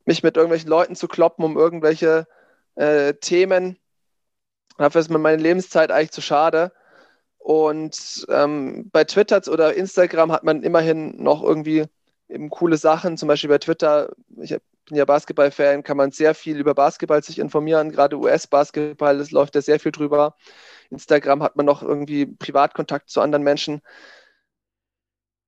mich 0.05 0.23
mit 0.23 0.37
irgendwelchen 0.37 0.69
Leuten 0.69 0.97
zu 0.97 1.09
kloppen, 1.09 1.45
um 1.45 1.57
irgendwelche 1.57 2.27
äh, 2.75 3.15
Themen 3.15 3.79
Dafür 4.81 5.03
ist 5.03 5.11
mir 5.11 5.19
meine 5.19 5.43
Lebenszeit 5.43 5.91
eigentlich 5.91 6.11
zu 6.11 6.23
schade. 6.23 6.73
Und 7.37 8.27
ähm, 8.31 8.89
bei 8.91 9.05
Twitter 9.05 9.43
oder 9.53 9.75
Instagram 9.75 10.33
hat 10.33 10.43
man 10.43 10.63
immerhin 10.63 11.23
noch 11.23 11.43
irgendwie 11.43 11.85
eben 12.31 12.49
coole 12.49 12.79
Sachen. 12.79 13.19
Zum 13.19 13.29
Beispiel 13.29 13.51
bei 13.51 13.59
Twitter, 13.59 14.11
ich 14.41 14.57
bin 14.87 14.97
ja 14.97 15.05
Basketball-Fan, 15.05 15.83
kann 15.83 15.99
man 15.99 16.13
sehr 16.13 16.35
viel 16.35 16.57
über 16.59 16.75
Basketball 16.75 17.23
sich 17.23 17.39
informieren. 17.39 17.91
Gerade 17.93 18.17
US-Basketball, 18.19 19.21
es 19.21 19.31
läuft 19.33 19.55
ja 19.55 19.61
sehr 19.61 19.81
viel 19.81 19.93
drüber. 19.93 20.35
Instagram 20.89 21.43
hat 21.43 21.57
man 21.57 21.67
noch 21.67 21.83
irgendwie 21.83 22.25
Privatkontakt 22.25 23.11
zu 23.11 23.21
anderen 23.21 23.43
Menschen. 23.45 23.83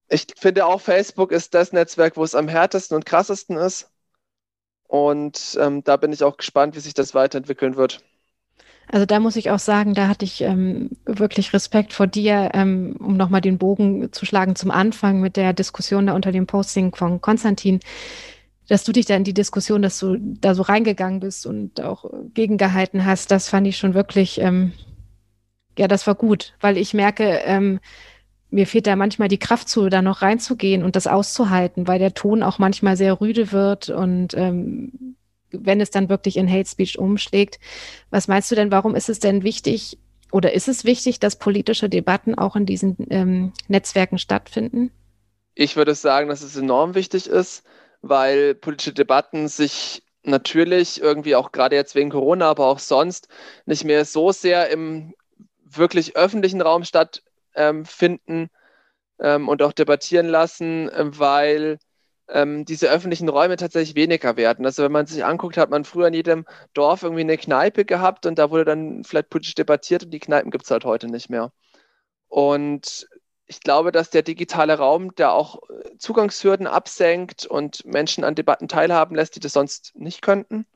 Ich 0.09 0.27
finde 0.37 0.66
auch, 0.66 0.83
Facebook 0.83 1.33
ist 1.33 1.55
das 1.55 1.73
Netzwerk, 1.73 2.18
wo 2.18 2.25
es 2.25 2.35
am 2.35 2.49
härtesten 2.49 2.97
und 2.97 3.07
krassesten 3.07 3.57
ist. 3.57 3.90
Und 4.88 5.57
ähm, 5.59 5.83
da 5.85 5.97
bin 5.97 6.12
ich 6.12 6.23
auch 6.23 6.37
gespannt, 6.37 6.77
wie 6.77 6.81
sich 6.81 6.92
das 6.92 7.14
weiterentwickeln 7.14 7.77
wird. 7.77 8.05
Also 8.92 9.07
da 9.07 9.20
muss 9.20 9.37
ich 9.37 9.50
auch 9.50 9.59
sagen, 9.59 9.94
da 9.94 10.07
hatte 10.07 10.26
ich 10.26 10.42
ähm, 10.42 10.90
wirklich 11.07 11.55
Respekt 11.55 11.94
vor 11.94 12.07
dir, 12.07 12.50
ähm, 12.52 12.94
um 12.98 13.16
nochmal 13.16 13.40
den 13.40 13.57
Bogen 13.57 14.12
zu 14.12 14.26
schlagen 14.26 14.55
zum 14.55 14.70
Anfang 14.70 15.22
mit 15.22 15.38
der 15.38 15.55
Diskussion 15.55 16.07
da 16.07 16.12
unter 16.12 16.31
dem 16.31 16.46
Posting 16.46 16.94
von 16.94 17.22
Konstantin, 17.22 17.81
dass 18.68 18.85
du 18.85 18.92
dich 18.92 19.07
da 19.07 19.16
in 19.16 19.24
die 19.24 19.33
Diskussion, 19.33 19.81
dass 19.81 19.98
du 19.98 20.18
da 20.18 20.55
so 20.55 20.61
reingegangen 20.61 21.20
bist 21.20 21.46
und 21.46 21.81
auch 21.81 22.05
gegengehalten 22.35 23.07
hast, 23.07 23.31
das 23.31 23.48
fand 23.48 23.66
ich 23.66 23.78
schon 23.78 23.94
wirklich, 23.94 24.38
ähm, 24.38 24.72
ja, 25.78 25.88
das 25.88 26.07
war 26.07 26.14
gut, 26.14 26.52
weil 26.61 26.76
ich 26.76 26.92
merke, 26.92 27.40
ähm, 27.46 27.81
mir 28.50 28.66
fehlt 28.66 28.87
da 28.87 28.94
manchmal 28.94 29.28
die 29.28 29.38
Kraft 29.38 29.70
zu, 29.70 29.88
da 29.88 30.02
noch 30.02 30.20
reinzugehen 30.20 30.83
und 30.83 30.96
das 30.96 31.07
auszuhalten, 31.07 31.88
weil 31.88 31.98
der 31.98 32.12
Ton 32.12 32.42
auch 32.42 32.59
manchmal 32.59 32.98
sehr 32.98 33.22
rüde 33.22 33.52
wird 33.52 33.88
und 33.88 34.35
ähm, 34.35 35.16
wenn 35.53 35.81
es 35.81 35.91
dann 35.91 36.09
wirklich 36.09 36.37
in 36.37 36.51
Hate 36.51 36.69
Speech 36.69 36.99
umschlägt. 36.99 37.59
Was 38.11 38.29
meinst 38.29 38.51
du 38.51 38.55
denn, 38.55 38.71
warum 38.71 38.95
ist 38.95 39.09
es 39.09 39.19
denn 39.19 39.43
wichtig 39.43 39.99
oder 40.31 40.53
ist 40.53 40.69
es 40.69 40.85
wichtig, 40.85 41.21
dass 41.21 41.37
politische 41.37 41.88
Debatten 41.88 42.35
auch 42.35 42.57
in 42.57 42.67
diesen 42.67 42.97
ähm, 43.11 43.53
Netzwerken 43.69 44.19
stattfinden? 44.19 44.91
Ich 45.55 45.77
würde 45.77 45.95
sagen, 45.95 46.29
dass 46.29 46.43
es 46.43 46.57
enorm 46.57 46.95
wichtig 46.95 47.27
ist, 47.27 47.65
weil 48.01 48.55
politische 48.55 48.95
Debatten 48.95 49.49
sich 49.49 50.03
natürlich 50.23 51.01
irgendwie 51.01 51.37
auch 51.37 51.53
gerade 51.53 51.77
jetzt 51.77 51.95
wegen 51.95 52.11
Corona, 52.11 52.49
aber 52.49 52.67
auch 52.67 52.79
sonst 52.79 53.29
nicht 53.67 53.85
mehr 53.85 54.05
so 54.05 54.33
sehr 54.33 54.71
im 54.71 55.15
wirklich 55.65 56.17
öffentlichen 56.17 56.61
Raum 56.61 56.85
stattfinden 56.85 58.49
ähm, 59.21 59.49
und 59.49 59.62
auch 59.62 59.73
debattieren 59.73 60.29
lassen, 60.29 60.91
weil 60.95 61.79
ähm, 62.33 62.64
diese 62.64 62.90
öffentlichen 62.90 63.29
Räume 63.29 63.57
tatsächlich 63.57 63.95
weniger 63.95 64.37
werden. 64.37 64.64
Also 64.66 64.83
wenn 64.83 64.92
man 64.92 65.07
sich 65.07 65.25
anguckt, 65.25 65.57
hat 65.57 65.71
man 65.71 65.85
früher 65.85 66.09
in 66.09 66.14
jedem 66.14 66.47
Dorf 66.75 67.03
irgendwie 67.03 67.23
eine 67.23 67.38
Kneipe 67.38 67.85
gehabt 67.85 68.27
und 68.27 68.38
da 68.38 68.51
wurde 68.51 68.64
dann 68.64 69.05
vielleicht 69.05 69.31
politisch 69.31 69.55
debattiert 69.55 70.05
und 70.05 70.11
die 70.11 70.21
Kneipen 70.21 70.51
gibt 70.51 70.64
es 70.64 70.71
halt 70.71 70.85
heute 70.85 71.09
nicht 71.09 71.31
mehr. 71.31 71.53
Und 72.29 73.09
ich 73.47 73.61
glaube, 73.61 73.92
dass 73.92 74.11
der 74.11 74.23
digitale 74.23 74.79
Raum 74.79 75.14
da 75.14 75.31
auch 75.31 75.59
äh, 75.68 75.97
Zugangshürden 75.99 76.66
absenkt 76.66 77.47
und 77.47 77.85
Menschen 77.85 78.25
an 78.25 78.35
Debatten 78.35 78.68
teilhaben 78.68 79.14
lässt, 79.16 79.37
die 79.37 79.40
das 79.40 79.53
sonst 79.53 79.92
nicht 79.95 80.23
könnten. 80.23 80.66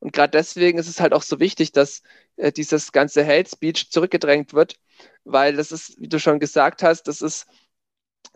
Und 0.00 0.12
gerade 0.12 0.30
deswegen 0.30 0.78
ist 0.78 0.88
es 0.88 1.00
halt 1.00 1.12
auch 1.12 1.22
so 1.22 1.40
wichtig, 1.40 1.72
dass 1.72 2.02
äh, 2.36 2.52
dieses 2.52 2.92
ganze 2.92 3.26
Hate 3.26 3.50
Speech 3.50 3.90
zurückgedrängt 3.90 4.54
wird, 4.54 4.76
weil 5.24 5.56
das 5.56 5.72
ist, 5.72 6.00
wie 6.00 6.08
du 6.08 6.18
schon 6.18 6.40
gesagt 6.40 6.82
hast, 6.82 7.08
das 7.08 7.20
ist 7.20 7.46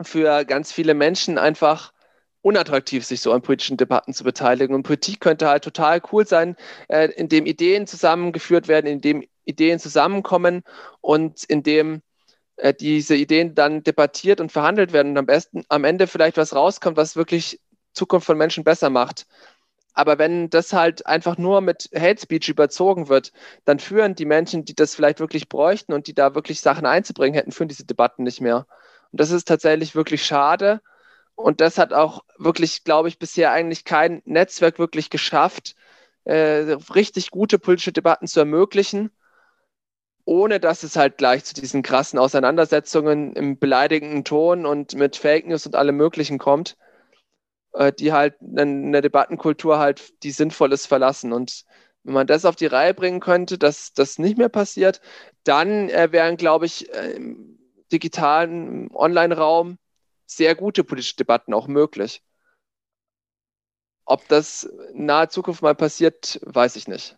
für 0.02 0.44
ganz 0.44 0.72
viele 0.72 0.94
Menschen 0.94 1.38
einfach 1.38 1.92
unattraktiv, 2.42 3.04
sich 3.04 3.20
so 3.20 3.32
an 3.32 3.42
politischen 3.42 3.76
Debatten 3.76 4.12
zu 4.12 4.24
beteiligen. 4.24 4.74
Und 4.74 4.82
Politik 4.82 5.20
könnte 5.20 5.48
halt 5.48 5.64
total 5.64 6.02
cool 6.12 6.26
sein, 6.26 6.56
äh, 6.88 7.08
indem 7.12 7.46
Ideen 7.46 7.86
zusammengeführt 7.86 8.68
werden, 8.68 8.86
indem 8.86 9.24
Ideen 9.44 9.78
zusammenkommen 9.78 10.62
und 11.00 11.44
indem 11.44 12.02
äh, 12.56 12.74
diese 12.74 13.16
Ideen 13.16 13.54
dann 13.54 13.82
debattiert 13.82 14.40
und 14.40 14.52
verhandelt 14.52 14.92
werden 14.92 15.12
und 15.12 15.18
am 15.18 15.26
besten 15.26 15.64
am 15.68 15.84
Ende 15.84 16.06
vielleicht 16.06 16.36
was 16.36 16.54
rauskommt, 16.54 16.96
was 16.96 17.16
wirklich 17.16 17.60
Zukunft 17.92 18.26
von 18.26 18.38
Menschen 18.38 18.64
besser 18.64 18.90
macht. 18.90 19.26
Aber 19.94 20.18
wenn 20.18 20.48
das 20.50 20.72
halt 20.72 21.06
einfach 21.06 21.36
nur 21.38 21.60
mit 21.60 21.90
Hate 21.94 22.20
Speech 22.20 22.48
überzogen 22.48 23.08
wird, 23.08 23.32
dann 23.64 23.78
führen 23.78 24.14
die 24.14 24.24
Menschen, 24.24 24.64
die 24.64 24.74
das 24.74 24.94
vielleicht 24.94 25.20
wirklich 25.20 25.48
bräuchten 25.48 25.92
und 25.92 26.06
die 26.06 26.14
da 26.14 26.34
wirklich 26.34 26.60
Sachen 26.60 26.86
einzubringen 26.86 27.34
hätten, 27.34 27.52
führen 27.52 27.68
diese 27.68 27.84
Debatten 27.84 28.22
nicht 28.22 28.40
mehr. 28.40 28.66
Und 29.10 29.20
das 29.20 29.30
ist 29.30 29.46
tatsächlich 29.48 29.94
wirklich 29.94 30.24
schade. 30.24 30.80
Und 31.34 31.60
das 31.60 31.78
hat 31.78 31.92
auch 31.92 32.24
wirklich, 32.38 32.84
glaube 32.84 33.08
ich, 33.08 33.18
bisher 33.18 33.52
eigentlich 33.52 33.84
kein 33.84 34.22
Netzwerk 34.24 34.78
wirklich 34.78 35.10
geschafft, 35.10 35.74
äh, 36.24 36.76
richtig 36.94 37.30
gute 37.30 37.58
politische 37.58 37.92
Debatten 37.92 38.26
zu 38.26 38.40
ermöglichen, 38.40 39.10
ohne 40.24 40.60
dass 40.60 40.82
es 40.82 40.96
halt 40.96 41.18
gleich 41.18 41.44
zu 41.44 41.54
diesen 41.54 41.82
krassen 41.82 42.18
Auseinandersetzungen 42.18 43.34
im 43.34 43.58
beleidigenden 43.58 44.24
Ton 44.24 44.66
und 44.66 44.94
mit 44.94 45.16
Fake 45.16 45.46
News 45.46 45.66
und 45.66 45.74
allem 45.74 45.96
Möglichen 45.96 46.38
kommt, 46.38 46.76
äh, 47.72 47.92
die 47.92 48.12
halt 48.12 48.36
eine 48.40 49.00
Debattenkultur 49.02 49.78
halt, 49.78 50.22
die 50.22 50.30
sinnvoll 50.30 50.72
ist, 50.72 50.86
verlassen. 50.86 51.32
Und 51.32 51.64
wenn 52.04 52.14
man 52.14 52.26
das 52.26 52.44
auf 52.44 52.56
die 52.56 52.66
Reihe 52.66 52.94
bringen 52.94 53.20
könnte, 53.20 53.58
dass 53.58 53.92
das 53.94 54.18
nicht 54.18 54.38
mehr 54.38 54.48
passiert, 54.48 55.00
dann 55.44 55.88
äh, 55.88 56.12
wären, 56.12 56.36
glaube 56.36 56.66
ich, 56.66 56.92
äh, 56.94 57.12
im 57.12 57.58
digitalen 57.90 58.90
Online-Raum 58.94 59.78
sehr 60.36 60.54
gute 60.54 60.84
politische 60.84 61.16
Debatten 61.16 61.54
auch 61.54 61.68
möglich. 61.68 62.22
Ob 64.04 64.26
das 64.28 64.64
in 64.94 65.06
naher 65.06 65.28
Zukunft 65.28 65.62
mal 65.62 65.74
passiert, 65.74 66.40
weiß 66.44 66.76
ich 66.76 66.88
nicht. 66.88 67.16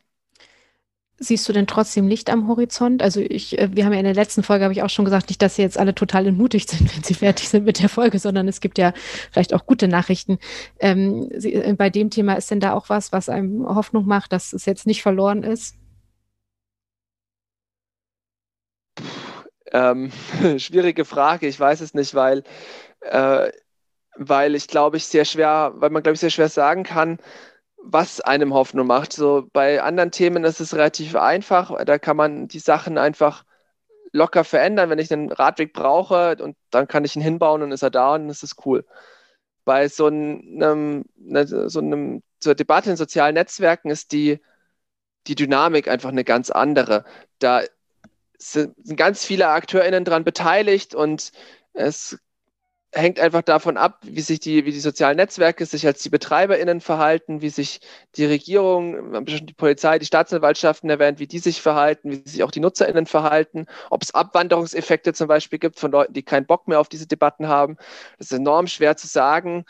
Siehst 1.17 1.49
du 1.49 1.53
denn 1.53 1.69
trotzdem 1.69 2.09
Licht 2.09 2.29
am 2.29 2.49
Horizont? 2.49 3.01
Also 3.01 3.21
ich, 3.21 3.57
äh, 3.59 3.69
wir 3.73 3.85
haben 3.85 3.93
ja 3.93 4.01
in 4.01 4.05
der 4.05 4.15
letzten 4.15 4.43
Folge, 4.43 4.65
habe 4.65 4.75
ich 4.75 4.83
auch 4.83 4.91
schon 4.91 5.05
gesagt, 5.05 5.29
nicht, 5.29 5.41
dass 5.41 5.55
sie 5.55 5.63
jetzt 5.63 5.79
alle 5.79 5.95
total 5.95 6.27
entmutigt 6.27 6.69
sind, 6.69 6.81
wenn 6.95 7.05
sie 7.05 7.15
fertig 7.15 7.49
sind 7.49 7.65
mit 7.65 7.81
der 7.81 7.89
Folge, 7.89 8.19
sondern 8.19 8.49
es 8.49 8.61
gibt 8.61 8.79
ja 8.79 8.93
vielleicht 9.31 9.55
auch 9.55 9.65
gute 9.65 9.87
Nachrichten. 9.87 10.39
Ähm, 10.81 11.31
sie, 11.37 11.55
äh, 11.55 11.73
bei 11.75 11.89
dem 11.89 12.11
Thema 12.11 12.35
ist 12.35 12.51
denn 12.51 12.61
da 12.61 12.73
auch 12.75 12.89
was, 12.89 13.13
was 13.13 13.29
einem 13.29 13.65
Hoffnung 13.65 14.07
macht, 14.07 14.33
dass 14.33 14.53
es 14.53 14.67
jetzt 14.67 14.87
nicht 14.87 15.03
verloren 15.03 15.45
ist? 15.45 15.77
Ähm, 19.73 20.11
schwierige 20.59 21.05
Frage, 21.05 21.47
ich 21.47 21.59
weiß 21.59 21.81
es 21.81 21.95
nicht, 21.95 22.15
weil 22.15 22.43
äh, 23.05 23.53
weil 24.17 24.55
ich 24.55 24.69
glaube 24.69 24.97
ich 24.97 25.07
sehr 25.07 25.25
schwer, 25.25 25.73
weil 25.77 25.91
man 25.91 26.03
glaube 26.03 26.15
ich 26.15 26.21
sehr 26.21 26.31
schwer 26.31 26.49
sagen 26.49 26.85
kann, 26.85 27.19
was 27.77 28.21
einem 28.21 28.55
Hoffnung 28.55 28.87
macht. 28.87 29.13
So 29.13 29.49
bei 29.53 29.83
anderen 29.83 30.11
Themen 30.11 30.45
ist 30.45 30.61
es 30.61 30.75
relativ 30.75 31.17
einfach, 31.17 31.85
da 31.85 31.99
kann 31.99 32.17
man 32.17 32.49
die 32.49 32.59
Sachen 32.61 32.99
einfach 32.99 33.45
locker 34.13 34.45
verändern, 34.45 34.91
wenn 34.91 34.99
ich 35.01 35.13
einen 35.13 35.33
Radweg 35.33 35.73
brauche 35.75 36.37
und 36.41 36.57
dann 36.71 36.89
kann 36.89 37.05
ich 37.05 37.17
ihn 37.17 37.23
hinbauen 37.23 37.63
und 37.63 37.73
ist 37.73 37.83
er 37.83 37.91
da 37.91 38.15
und 38.15 38.23
dann 38.23 38.31
ist 38.31 38.45
es 38.45 38.57
cool. 38.65 38.87
Bei 39.65 39.89
so 39.89 40.07
einem, 40.07 41.05
ne, 41.17 41.47
so 41.47 41.81
einem 41.81 42.23
so 42.45 42.51
einer 42.51 42.55
Debatte 42.55 42.91
in 42.91 42.97
sozialen 42.97 43.35
Netzwerken 43.35 43.91
ist 43.91 44.13
die, 44.13 44.41
die 45.27 45.35
Dynamik 45.35 45.89
einfach 45.89 46.11
eine 46.11 46.25
ganz 46.25 46.51
andere. 46.51 47.05
Da 47.41 47.63
sind 48.39 48.77
ganz 48.97 49.25
viele 49.25 49.49
AkteurInnen 49.49 50.05
daran 50.05 50.25
beteiligt 50.25 50.95
und 50.95 51.33
es 51.73 52.19
hängt 52.95 53.19
einfach 53.19 53.43
davon 53.43 53.77
ab, 53.77 53.99
wie 54.03 54.21
sich 54.21 54.39
die, 54.41 54.65
wie 54.65 54.73
die 54.73 54.81
sozialen 54.81 55.17
Netzwerke 55.17 55.67
sich 55.67 55.87
als 55.87 56.03
die 56.03 56.11
BetreiberInnen 56.11 56.81
verhalten, 56.81 57.43
wie 57.43 57.51
sich 57.51 57.81
die 58.17 58.25
Regierung, 58.25 59.25
die 59.25 59.53
Polizei, 59.55 59.99
die 59.99 60.07
Staatsanwaltschaften 60.07 60.89
erwähnt, 60.89 61.19
wie 61.19 61.27
die 61.27 61.41
sich 61.41 61.61
verhalten, 61.61 62.11
wie 62.11 62.29
sich 62.29 62.43
auch 62.45 62.53
die 62.53 62.61
NutzerInnen 62.61 63.07
verhalten, 63.07 63.67
ob 63.91 64.03
es 64.03 64.15
Abwanderungseffekte 64.15 65.13
zum 65.13 65.27
Beispiel 65.27 65.59
gibt 65.59 65.79
von 65.79 65.91
Leuten, 65.91 66.13
die 66.13 66.23
keinen 66.23 66.47
Bock 66.47 66.69
mehr 66.69 66.81
auf 66.81 66.89
diese 66.89 67.07
Debatten 67.07 67.49
haben. 67.49 67.77
Das 68.19 68.31
ist 68.31 68.39
enorm 68.39 68.69
schwer 68.69 68.97
zu 68.97 69.09
sagen. 69.09 69.65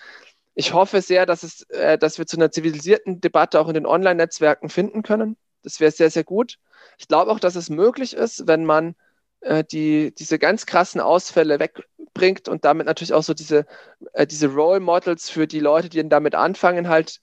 Ich 0.55 0.73
hoffe 0.73 1.01
sehr, 1.01 1.27
dass, 1.27 1.43
es, 1.43 1.63
äh, 1.71 1.99
dass 1.99 2.19
wir 2.19 2.27
zu 2.27 2.37
einer 2.37 2.51
zivilisierten 2.51 3.21
Debatte 3.21 3.59
auch 3.61 3.69
in 3.69 3.75
den 3.75 3.87
Online-Netzwerken 3.87 4.69
finden 4.69 5.03
können. 5.03 5.37
Das 5.63 5.81
wäre 5.81 5.91
sehr, 5.91 6.11
sehr 6.11 6.25
gut. 6.25 6.59
Ich 6.99 7.09
glaube 7.09 7.31
auch, 7.31 7.41
dass 7.41 7.57
es 7.57 7.71
möglich 7.71 8.15
ist, 8.15 8.47
wenn 8.47 8.65
man 8.65 8.95
äh, 9.45 9.63
die, 9.65 10.15
diese 10.15 10.39
ganz 10.39 10.67
krassen 10.67 11.01
Ausfälle 11.01 11.59
wegbringt 12.15 12.49
und 12.49 12.65
damit 12.65 12.87
natürlich 12.87 13.13
auch 13.13 13.23
so 13.23 13.35
diese, 13.35 13.67
äh, 14.13 14.27
diese 14.27 14.49
Role 14.49 14.81
Models 14.81 15.31
für 15.31 15.47
die 15.47 15.61
Leute, 15.61 15.89
die 15.89 16.09
damit 16.09 16.35
anfangen, 16.35 16.89
halt 16.89 17.21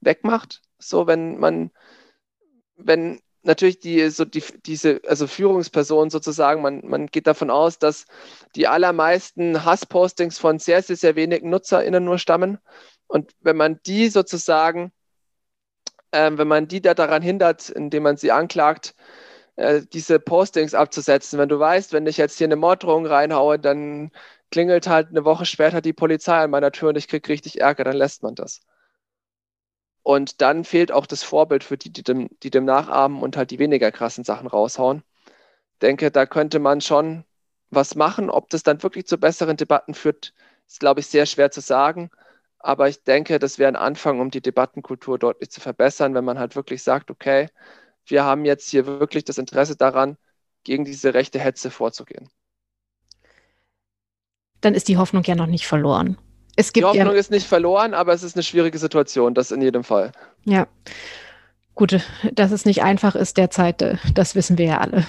wegmacht. 0.00 0.62
So, 0.78 1.06
wenn 1.06 1.38
man, 1.38 1.70
wenn 2.76 3.20
natürlich 3.42 3.78
die, 3.80 4.08
so 4.10 4.24
die, 4.24 4.42
diese, 4.66 5.00
also 5.06 5.26
Führungsperson 5.26 6.10
sozusagen, 6.10 6.62
man, 6.62 6.82
man 6.84 7.06
geht 7.06 7.26
davon 7.26 7.50
aus, 7.50 7.78
dass 7.78 8.06
die 8.56 8.68
allermeisten 8.68 9.64
Hasspostings 9.64 10.38
von 10.38 10.58
sehr, 10.58 10.82
sehr, 10.82 10.96
sehr 10.96 11.16
wenigen 11.16 11.50
NutzerInnen 11.50 12.04
nur 12.04 12.18
stammen. 12.18 12.58
Und 13.06 13.32
wenn 13.40 13.56
man 13.56 13.80
die 13.86 14.08
sozusagen, 14.08 14.92
äh, 16.12 16.30
wenn 16.34 16.48
man 16.48 16.68
die 16.68 16.80
da 16.80 16.94
daran 16.94 17.22
hindert, 17.22 17.68
indem 17.70 18.04
man 18.04 18.16
sie 18.16 18.32
anklagt, 18.32 18.94
äh, 19.56 19.82
diese 19.92 20.18
Postings 20.20 20.74
abzusetzen. 20.74 21.38
Wenn 21.38 21.48
du 21.48 21.58
weißt, 21.58 21.92
wenn 21.92 22.06
ich 22.06 22.16
jetzt 22.16 22.38
hier 22.38 22.46
eine 22.46 22.56
Morddrohung 22.56 23.06
reinhaue, 23.06 23.58
dann 23.58 24.10
klingelt 24.50 24.86
halt 24.88 25.08
eine 25.08 25.24
Woche 25.24 25.46
später 25.46 25.80
die 25.80 25.92
Polizei 25.92 26.36
an 26.38 26.50
meiner 26.50 26.72
Tür 26.72 26.90
und 26.90 26.96
ich 26.96 27.08
kriege 27.08 27.28
richtig 27.28 27.60
Ärger, 27.60 27.84
dann 27.84 27.96
lässt 27.96 28.22
man 28.22 28.34
das. 28.34 28.62
Und 30.02 30.40
dann 30.40 30.64
fehlt 30.64 30.90
auch 30.92 31.06
das 31.06 31.22
Vorbild 31.22 31.64
für 31.64 31.76
die, 31.76 31.92
die 31.92 32.02
dem, 32.02 32.28
die 32.42 32.50
dem 32.50 32.64
nachahmen 32.64 33.22
und 33.22 33.36
halt 33.36 33.50
die 33.50 33.58
weniger 33.58 33.92
krassen 33.92 34.24
Sachen 34.24 34.48
raushauen. 34.48 35.02
Denke, 35.82 36.10
da 36.10 36.26
könnte 36.26 36.58
man 36.60 36.80
schon 36.80 37.24
was 37.70 37.94
machen. 37.96 38.30
Ob 38.30 38.50
das 38.50 38.62
dann 38.64 38.82
wirklich 38.82 39.06
zu 39.06 39.18
besseren 39.18 39.56
Debatten 39.56 39.94
führt, 39.94 40.34
ist, 40.68 40.80
glaube 40.80 41.00
ich, 41.00 41.08
sehr 41.08 41.26
schwer 41.26 41.50
zu 41.50 41.60
sagen. 41.60 42.10
Aber 42.58 42.88
ich 42.88 43.04
denke, 43.04 43.38
das 43.38 43.58
wäre 43.58 43.68
ein 43.68 43.76
Anfang, 43.76 44.20
um 44.20 44.30
die 44.30 44.42
Debattenkultur 44.42 45.18
deutlich 45.18 45.50
zu 45.50 45.60
verbessern, 45.60 46.14
wenn 46.14 46.24
man 46.24 46.38
halt 46.38 46.56
wirklich 46.56 46.82
sagt, 46.82 47.10
okay, 47.10 47.48
wir 48.06 48.24
haben 48.24 48.44
jetzt 48.44 48.68
hier 48.68 48.86
wirklich 48.86 49.24
das 49.24 49.38
Interesse 49.38 49.76
daran, 49.76 50.16
gegen 50.64 50.84
diese 50.84 51.14
rechte 51.14 51.38
Hetze 51.38 51.70
vorzugehen. 51.70 52.28
Dann 54.60 54.74
ist 54.74 54.88
die 54.88 54.96
Hoffnung 54.96 55.24
ja 55.24 55.34
noch 55.34 55.46
nicht 55.46 55.66
verloren. 55.66 56.18
Es 56.54 56.72
gibt 56.72 56.84
die 56.84 56.88
Hoffnung 56.88 57.14
ja, 57.14 57.20
ist 57.20 57.30
nicht 57.30 57.46
verloren, 57.46 57.94
aber 57.94 58.12
es 58.12 58.22
ist 58.22 58.36
eine 58.36 58.42
schwierige 58.42 58.78
Situation, 58.78 59.34
das 59.34 59.50
in 59.50 59.62
jedem 59.62 59.84
Fall. 59.84 60.12
Ja. 60.44 60.68
Gut, 61.74 62.00
dass 62.32 62.52
es 62.52 62.64
nicht 62.64 62.82
einfach 62.82 63.14
ist 63.14 63.38
derzeit, 63.38 63.98
das 64.14 64.34
wissen 64.34 64.58
wir 64.58 64.66
ja 64.66 64.78
alle. 64.78 65.06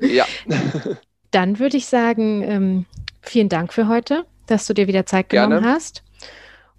Ja. 0.00 0.26
Dann 1.32 1.58
würde 1.58 1.76
ich 1.76 1.86
sagen, 1.86 2.42
ähm, 2.42 2.86
vielen 3.20 3.48
Dank 3.48 3.72
für 3.72 3.88
heute, 3.88 4.24
dass 4.46 4.66
du 4.66 4.74
dir 4.74 4.86
wieder 4.86 5.06
Zeit 5.06 5.28
genommen 5.28 5.62
Gerne. 5.62 5.74
hast. 5.74 6.02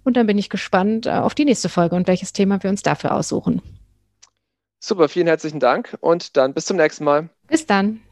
Und 0.04 0.16
dann 0.16 0.26
bin 0.26 0.38
ich 0.38 0.50
gespannt 0.50 1.06
äh, 1.06 1.10
auf 1.10 1.34
die 1.34 1.44
nächste 1.44 1.68
Folge 1.68 1.96
und 1.96 2.06
welches 2.06 2.32
Thema 2.32 2.62
wir 2.62 2.70
uns 2.70 2.82
dafür 2.82 3.14
aussuchen. 3.14 3.62
Super, 4.86 5.08
vielen 5.08 5.28
herzlichen 5.28 5.60
Dank 5.60 5.96
und 6.02 6.36
dann 6.36 6.52
bis 6.52 6.66
zum 6.66 6.76
nächsten 6.76 7.04
Mal. 7.04 7.30
Bis 7.48 7.64
dann. 7.64 8.02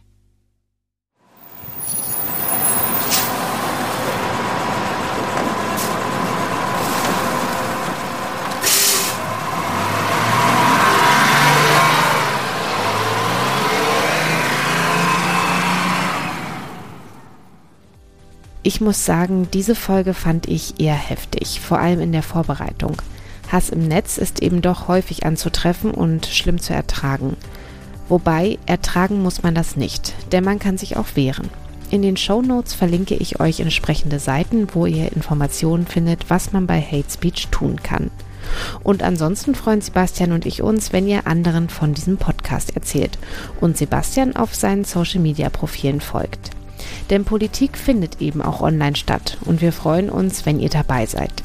Ich 18.63 18.81
muss 18.81 19.05
sagen, 19.05 19.47
diese 19.53 19.75
Folge 19.75 20.15
fand 20.15 20.49
ich 20.49 20.81
eher 20.81 20.95
heftig, 20.95 21.61
vor 21.61 21.81
allem 21.81 22.01
in 22.01 22.13
der 22.13 22.23
Vorbereitung. 22.23 22.97
Hass 23.53 23.69
im 23.69 23.87
Netz 23.87 24.17
ist 24.17 24.43
eben 24.43 24.63
doch 24.63 24.89
häufig 24.89 25.27
anzutreffen 25.27 25.91
und 25.93 26.27
schlimm 26.27 26.59
zu 26.59 26.73
ertragen. 26.73 27.37
Wobei, 28.09 28.59
ertragen 28.67 29.23
muss 29.23 29.43
man 29.43 29.55
das 29.55 29.77
nicht, 29.77 30.15
denn 30.33 30.43
man 30.43 30.59
kann 30.59 30.79
sich 30.79 30.97
auch 30.97 31.15
wehren. 31.15 31.51
In 31.91 32.01
den 32.01 32.17
Show 32.17 32.41
Notes 32.41 32.73
verlinke 32.73 33.15
ich 33.15 33.41
euch 33.41 33.61
entsprechende 33.61 34.19
Seiten, 34.19 34.69
wo 34.73 34.87
ihr 34.87 35.13
Informationen 35.13 35.87
findet, 35.87 36.31
was 36.31 36.53
man 36.53 36.67
bei 36.67 36.81
Hate 36.81 37.11
Speech 37.11 37.49
tun 37.51 37.77
kann. 37.83 38.11
Und 38.83 39.03
ansonsten 39.03 39.55
freuen 39.55 39.83
Sebastian 39.83 40.33
und 40.33 40.47
ich 40.47 40.63
uns, 40.63 40.95
wenn 40.95 41.07
ihr 41.07 41.27
anderen 41.27 41.69
von 41.69 41.93
diesem 41.93 42.17
Podcast 42.17 42.75
erzählt 42.75 43.19
und 43.61 43.77
Sebastian 43.77 44.35
auf 44.35 44.55
seinen 44.55 44.85
Social 44.85 45.21
Media 45.21 45.51
Profilen 45.51 46.01
folgt. 46.01 46.51
Denn 47.11 47.27
Politik 47.27 47.77
findet 47.77 48.23
eben 48.23 48.41
auch 48.41 48.63
online 48.63 48.97
statt 48.97 49.37
und 49.45 49.61
wir 49.61 49.73
freuen 49.73 50.09
uns, 50.09 50.47
wenn 50.47 50.59
ihr 50.59 50.71
dabei 50.71 51.05
seid. 51.05 51.43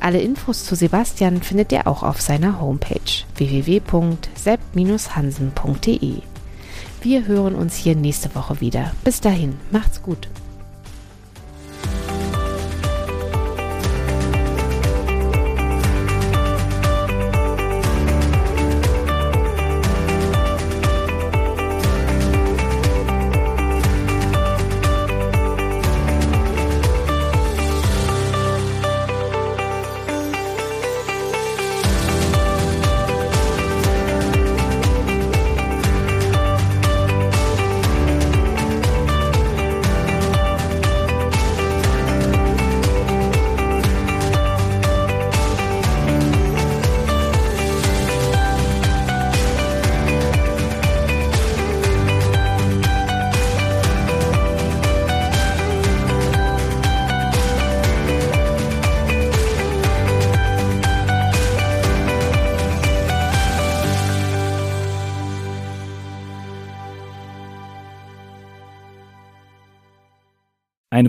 Alle 0.00 0.20
Infos 0.20 0.64
zu 0.64 0.74
Sebastian 0.74 1.40
findet 1.42 1.70
ihr 1.72 1.86
auch 1.86 2.02
auf 2.02 2.20
seiner 2.20 2.60
Homepage 2.60 2.98
www.sepp-hansen.de. 3.36 6.14
Wir 7.02 7.26
hören 7.26 7.54
uns 7.54 7.76
hier 7.76 7.94
nächste 7.96 8.34
Woche 8.34 8.60
wieder. 8.60 8.92
Bis 9.04 9.20
dahin, 9.20 9.56
macht's 9.70 10.02
gut. 10.02 10.28